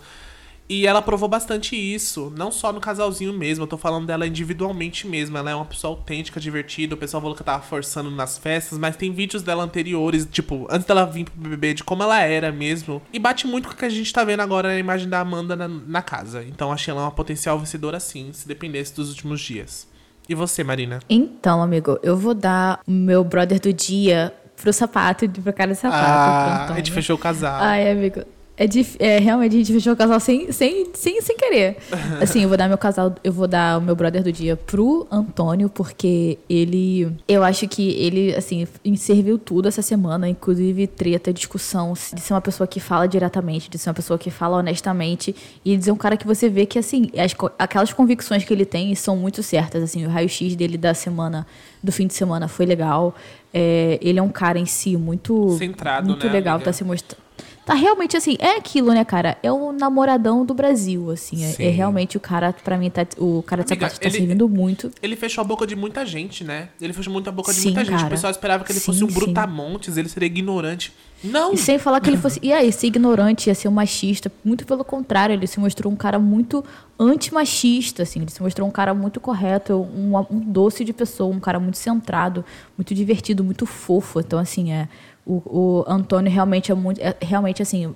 E 0.68 0.86
ela 0.86 1.00
provou 1.00 1.28
bastante 1.28 1.74
isso, 1.74 2.30
não 2.36 2.52
só 2.52 2.72
no 2.72 2.80
casalzinho 2.80 3.32
mesmo, 3.32 3.64
eu 3.64 3.68
tô 3.68 3.78
falando 3.78 4.06
dela 4.06 4.26
individualmente 4.26 5.06
mesmo. 5.06 5.38
Ela 5.38 5.50
é 5.50 5.54
uma 5.54 5.64
pessoa 5.64 5.94
autêntica, 5.94 6.38
divertida. 6.38 6.94
O 6.94 6.98
pessoal 6.98 7.22
falou 7.22 7.34
que 7.34 7.40
eu 7.40 7.46
tava 7.46 7.62
forçando 7.62 8.10
nas 8.10 8.36
festas, 8.36 8.78
mas 8.78 8.94
tem 8.94 9.10
vídeos 9.10 9.42
dela 9.42 9.64
anteriores, 9.64 10.28
tipo, 10.30 10.66
antes 10.70 10.86
dela 10.86 11.06
vir 11.06 11.24
pro 11.24 11.40
BBB, 11.40 11.74
de 11.74 11.84
como 11.84 12.02
ela 12.02 12.20
era 12.20 12.52
mesmo. 12.52 13.00
E 13.10 13.18
bate 13.18 13.46
muito 13.46 13.68
com 13.68 13.74
o 13.74 13.76
que 13.76 13.86
a 13.86 13.88
gente 13.88 14.12
tá 14.12 14.22
vendo 14.24 14.40
agora 14.40 14.68
na 14.68 14.78
imagem 14.78 15.08
da 15.08 15.20
Amanda 15.20 15.56
na, 15.56 15.68
na 15.68 16.02
casa. 16.02 16.44
Então 16.44 16.70
achei 16.70 16.92
ela 16.92 17.02
uma 17.02 17.10
potencial 17.10 17.58
vencedora 17.58 17.98
sim, 17.98 18.30
se 18.34 18.46
dependesse 18.46 18.94
dos 18.94 19.08
últimos 19.08 19.40
dias. 19.40 19.88
E 20.28 20.34
você, 20.34 20.62
Marina? 20.62 21.00
Então, 21.08 21.62
amigo, 21.62 21.98
eu 22.02 22.14
vou 22.14 22.34
dar 22.34 22.80
o 22.86 22.90
meu 22.90 23.24
brother 23.24 23.58
do 23.58 23.72
dia 23.72 24.34
pro 24.60 24.70
sapato, 24.72 25.26
pro 25.28 25.52
cara 25.54 25.72
de 25.72 25.78
sapato. 25.78 26.02
Ah, 26.04 26.74
a 26.74 26.76
gente 26.76 26.92
fechou 26.92 27.16
o 27.16 27.18
casal. 27.18 27.58
Ai, 27.62 27.90
amigo. 27.90 28.22
É, 28.58 28.66
dif... 28.66 28.96
é 28.98 29.18
realmente 29.18 29.54
a 29.54 29.58
gente 29.58 29.72
fechou 29.72 29.92
o 29.92 29.96
casal 29.96 30.18
sem, 30.18 30.50
sem, 30.50 30.88
sem, 30.92 31.22
sem 31.22 31.36
querer. 31.36 31.76
Assim, 32.20 32.42
eu 32.42 32.48
vou 32.48 32.58
dar 32.58 32.68
meu 32.68 32.76
casal, 32.76 33.14
eu 33.22 33.32
vou 33.32 33.46
dar 33.46 33.78
o 33.78 33.80
meu 33.80 33.94
brother 33.94 34.22
do 34.22 34.32
dia 34.32 34.56
pro 34.56 35.06
Antônio, 35.10 35.68
porque 35.68 36.38
ele. 36.50 37.16
Eu 37.28 37.44
acho 37.44 37.68
que 37.68 37.90
ele, 37.90 38.34
assim, 38.34 38.66
serviu 38.96 39.38
tudo 39.38 39.68
essa 39.68 39.80
semana, 39.80 40.28
inclusive 40.28 40.86
treta, 40.88 41.32
discussão, 41.32 41.92
de 41.92 42.20
ser 42.20 42.34
uma 42.34 42.40
pessoa 42.40 42.66
que 42.66 42.80
fala 42.80 43.06
diretamente, 43.06 43.70
de 43.70 43.78
ser 43.78 43.90
uma 43.90 43.94
pessoa 43.94 44.18
que 44.18 44.30
fala 44.30 44.56
honestamente, 44.56 45.34
e 45.64 45.76
de 45.76 45.84
ser 45.84 45.92
um 45.92 45.96
cara 45.96 46.16
que 46.16 46.26
você 46.26 46.48
vê 46.48 46.66
que, 46.66 46.78
assim, 46.78 47.10
as 47.16 47.34
aquelas 47.58 47.92
convicções 47.92 48.44
que 48.44 48.52
ele 48.52 48.64
tem 48.64 48.92
são 48.96 49.16
muito 49.16 49.42
certas. 49.42 49.82
Assim, 49.82 50.04
o 50.04 50.08
raio-x 50.08 50.56
dele 50.56 50.76
da 50.76 50.94
semana, 50.94 51.46
do 51.82 51.92
fim 51.92 52.08
de 52.08 52.14
semana 52.14 52.48
foi 52.48 52.66
legal. 52.66 53.14
É, 53.54 53.98
ele 54.02 54.18
é 54.18 54.22
um 54.22 54.30
cara 54.30 54.58
em 54.58 54.66
si 54.66 54.96
muito. 54.96 55.56
Centrado, 55.58 56.08
muito 56.08 56.26
né, 56.26 56.32
legal, 56.32 56.56
amiga? 56.56 56.64
tá 56.64 56.72
se 56.72 56.82
mostrando. 56.82 57.27
Tá 57.68 57.74
realmente 57.74 58.16
assim, 58.16 58.34
é 58.38 58.56
aquilo, 58.56 58.94
né, 58.94 59.04
cara? 59.04 59.36
É 59.42 59.52
o 59.52 59.72
namoradão 59.72 60.42
do 60.42 60.54
Brasil, 60.54 61.10
assim. 61.10 61.44
É, 61.44 61.66
é 61.66 61.68
realmente 61.68 62.16
o 62.16 62.20
cara, 62.20 62.54
pra 62.64 62.78
mim, 62.78 62.88
tá, 62.88 63.06
o 63.18 63.42
cara 63.42 63.62
de 63.62 63.70
Amiga, 63.74 63.86
sapato 63.90 64.00
tá 64.00 64.08
ele- 64.08 64.16
servindo 64.16 64.48
muito. 64.48 64.90
Ele 65.02 65.14
fechou 65.14 65.42
a 65.42 65.44
boca 65.44 65.66
de 65.66 65.76
muita 65.76 66.06
gente, 66.06 66.42
né? 66.42 66.70
Ele 66.80 66.94
fechou 66.94 67.12
muito 67.12 67.28
a 67.28 67.30
boca 67.32 67.52
de 67.52 67.58
Sim, 67.60 67.66
muita 67.68 67.84
gente. 67.84 67.94
O 67.96 67.98
cara. 67.98 68.08
pessoal 68.08 68.30
esperava 68.30 68.64
que 68.64 68.72
ele 68.72 68.80
Sim, 68.80 68.86
fosse 68.86 69.04
um 69.04 69.08
sim. 69.10 69.14
brutamontes, 69.14 69.98
ele 69.98 70.08
seria 70.08 70.28
ignorante. 70.28 70.94
Não! 71.22 71.52
E 71.52 71.56
sem 71.56 71.78
falar 71.78 72.00
que 72.00 72.08
ele 72.08 72.16
fosse. 72.16 72.38
E 72.42 72.52
aí, 72.52 72.72
ser 72.72 72.86
ignorante, 72.86 73.48
ia 73.48 73.54
ser 73.54 73.68
um 73.68 73.72
machista. 73.72 74.30
Muito 74.44 74.64
pelo 74.64 74.84
contrário, 74.84 75.32
ele 75.32 75.46
se 75.46 75.58
mostrou 75.58 75.92
um 75.92 75.96
cara 75.96 76.18
muito 76.18 76.64
antimachista, 76.98 78.02
assim. 78.02 78.20
Ele 78.20 78.30
se 78.30 78.42
mostrou 78.42 78.68
um 78.68 78.70
cara 78.70 78.94
muito 78.94 79.20
correto, 79.20 79.74
um, 79.74 80.16
um 80.30 80.40
doce 80.40 80.84
de 80.84 80.92
pessoa, 80.92 81.34
um 81.34 81.40
cara 81.40 81.58
muito 81.58 81.78
centrado, 81.78 82.44
muito 82.76 82.94
divertido, 82.94 83.42
muito 83.42 83.66
fofo. 83.66 84.20
Então, 84.20 84.38
assim, 84.38 84.72
é. 84.72 84.88
O, 85.26 85.42
o 85.44 85.84
Antônio 85.86 86.32
realmente 86.32 86.72
é 86.72 86.74
muito. 86.74 87.00
É, 87.00 87.14
realmente, 87.20 87.60
assim. 87.60 87.94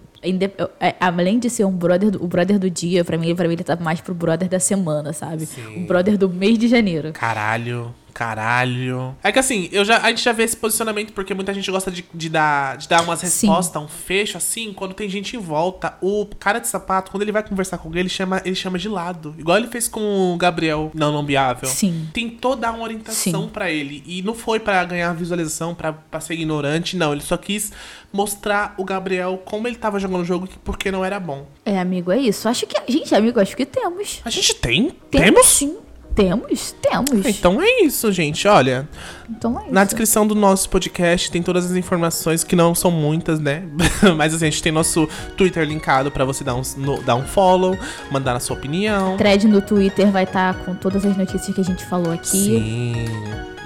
é, 0.78 0.94
além 1.00 1.38
de 1.38 1.48
ser 1.48 1.64
um 1.64 1.72
brother 1.72 2.22
o 2.22 2.26
brother 2.26 2.58
do 2.58 2.68
dia, 2.68 3.04
pra 3.04 3.16
mim, 3.16 3.34
pra 3.34 3.48
mim 3.48 3.54
ele 3.54 3.64
tá 3.64 3.74
mais 3.76 4.02
pro 4.02 4.14
brother 4.14 4.48
da 4.48 4.60
semana, 4.60 5.14
sabe? 5.14 5.46
Sim. 5.46 5.82
O 5.82 5.86
brother 5.86 6.18
do 6.18 6.28
mês 6.28 6.58
de 6.58 6.68
janeiro. 6.68 7.12
Caralho, 7.12 7.94
caralho. 8.12 9.14
É 9.22 9.32
que 9.32 9.38
assim, 9.38 9.68
eu 9.72 9.84
já, 9.84 9.98
a 9.98 10.08
gente 10.10 10.22
já 10.22 10.32
vê 10.32 10.44
esse 10.44 10.56
posicionamento 10.56 11.12
porque 11.12 11.34
muita 11.34 11.52
gente 11.52 11.70
gosta 11.70 11.90
de, 11.90 12.04
de 12.12 12.28
dar, 12.28 12.76
de 12.76 12.88
dar 12.88 13.02
umas 13.02 13.20
Sim. 13.20 13.26
respostas, 13.48 13.82
um 13.82 13.88
fecho 13.88 14.36
assim, 14.36 14.72
quando 14.72 14.94
tem 14.94 15.08
gente 15.08 15.36
em 15.36 15.38
volta. 15.38 15.96
O 16.00 16.26
cara 16.38 16.58
de 16.58 16.68
sapato, 16.68 17.10
quando 17.10 17.22
ele 17.22 17.32
vai 17.32 17.42
conversar 17.42 17.78
com 17.78 17.88
alguém, 17.88 18.00
ele 18.00 18.08
chama, 18.08 18.40
ele 18.44 18.54
chama 18.54 18.78
de 18.78 18.88
lado. 18.88 19.34
Igual 19.38 19.58
ele 19.58 19.68
fez 19.68 19.88
com 19.88 20.34
o 20.34 20.36
Gabriel, 20.36 20.90
não 20.94 21.12
não 21.12 21.24
viável. 21.24 21.68
Sim. 21.68 22.08
Tentou 22.12 22.56
dar 22.56 22.72
uma 22.72 22.84
orientação 22.84 23.44
Sim. 23.44 23.48
pra 23.48 23.70
ele. 23.70 24.02
E 24.06 24.22
não 24.22 24.34
foi 24.34 24.60
pra 24.60 24.84
ganhar 24.84 25.12
visualização, 25.14 25.74
pra, 25.74 25.92
pra 25.92 26.20
ser 26.20 26.34
ignorante, 26.34 26.96
não. 26.96 27.12
Ele 27.12 27.22
só 27.22 27.36
quis 27.36 27.72
mostrar 28.12 28.74
o 28.76 28.84
Gabriel 28.84 29.40
como 29.44 29.66
ele 29.66 29.76
tava 29.76 29.98
jogando 29.98 30.20
o 30.20 30.24
jogo 30.24 30.46
e 30.46 30.58
porque 30.64 30.90
não 30.90 31.04
era 31.04 31.18
bom. 31.18 31.46
É, 31.64 31.78
amigo, 31.78 32.10
é 32.12 32.18
isso. 32.18 32.48
Acho 32.48 32.66
que. 32.66 32.80
Gente, 32.90 33.14
amigo, 33.14 33.40
acho 33.40 33.56
que 33.56 33.64
temos. 33.64 34.20
A 34.24 34.30
gente 34.30 34.54
tem? 34.54 34.90
Temos 35.10 35.26
Temos? 35.26 35.46
sim. 35.46 35.76
Temos, 36.14 36.74
temos. 36.82 37.26
Então 37.26 37.60
é 37.62 37.82
isso, 37.82 38.12
gente. 38.12 38.46
Olha, 38.46 38.86
Então 39.30 39.58
é 39.58 39.62
isso. 39.64 39.72
Na 39.72 39.82
descrição 39.84 40.26
do 40.26 40.34
nosso 40.34 40.68
podcast 40.68 41.30
tem 41.30 41.42
todas 41.42 41.64
as 41.64 41.72
informações, 41.76 42.44
que 42.44 42.54
não 42.54 42.74
são 42.74 42.90
muitas, 42.90 43.40
né? 43.40 43.62
Mas 44.16 44.34
assim, 44.34 44.46
a 44.46 44.50
gente 44.50 44.62
tem 44.62 44.70
nosso 44.72 45.08
Twitter 45.36 45.64
linkado 45.66 46.10
pra 46.10 46.24
você 46.24 46.44
dar 46.44 46.54
um, 46.54 46.62
no- 46.76 47.02
dar 47.02 47.14
um 47.14 47.22
follow, 47.24 47.76
mandar 48.10 48.36
a 48.36 48.40
sua 48.40 48.56
opinião. 48.56 49.16
thread 49.16 49.46
no 49.48 49.62
Twitter 49.62 50.10
vai 50.10 50.24
estar 50.24 50.54
com 50.64 50.74
todas 50.74 51.04
as 51.06 51.16
notícias 51.16 51.54
que 51.54 51.60
a 51.60 51.64
gente 51.64 51.84
falou 51.86 52.12
aqui. 52.12 52.26
Sim. 52.28 53.04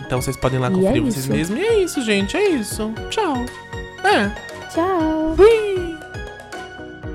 Então 0.06 0.20
vocês 0.22 0.36
podem 0.36 0.58
ir 0.58 0.62
lá 0.62 0.68
E 0.68 0.72
conferir 0.74 1.02
é 1.02 1.04
vocês 1.04 1.26
mesmos. 1.26 1.58
E 1.58 1.62
é 1.64 1.82
isso, 1.82 2.00
gente. 2.02 2.36
É 2.36 2.48
isso. 2.50 2.92
Tchau. 3.10 3.44
É. 4.04 4.30
Tchau. 4.72 5.34
Ui. 5.36 5.85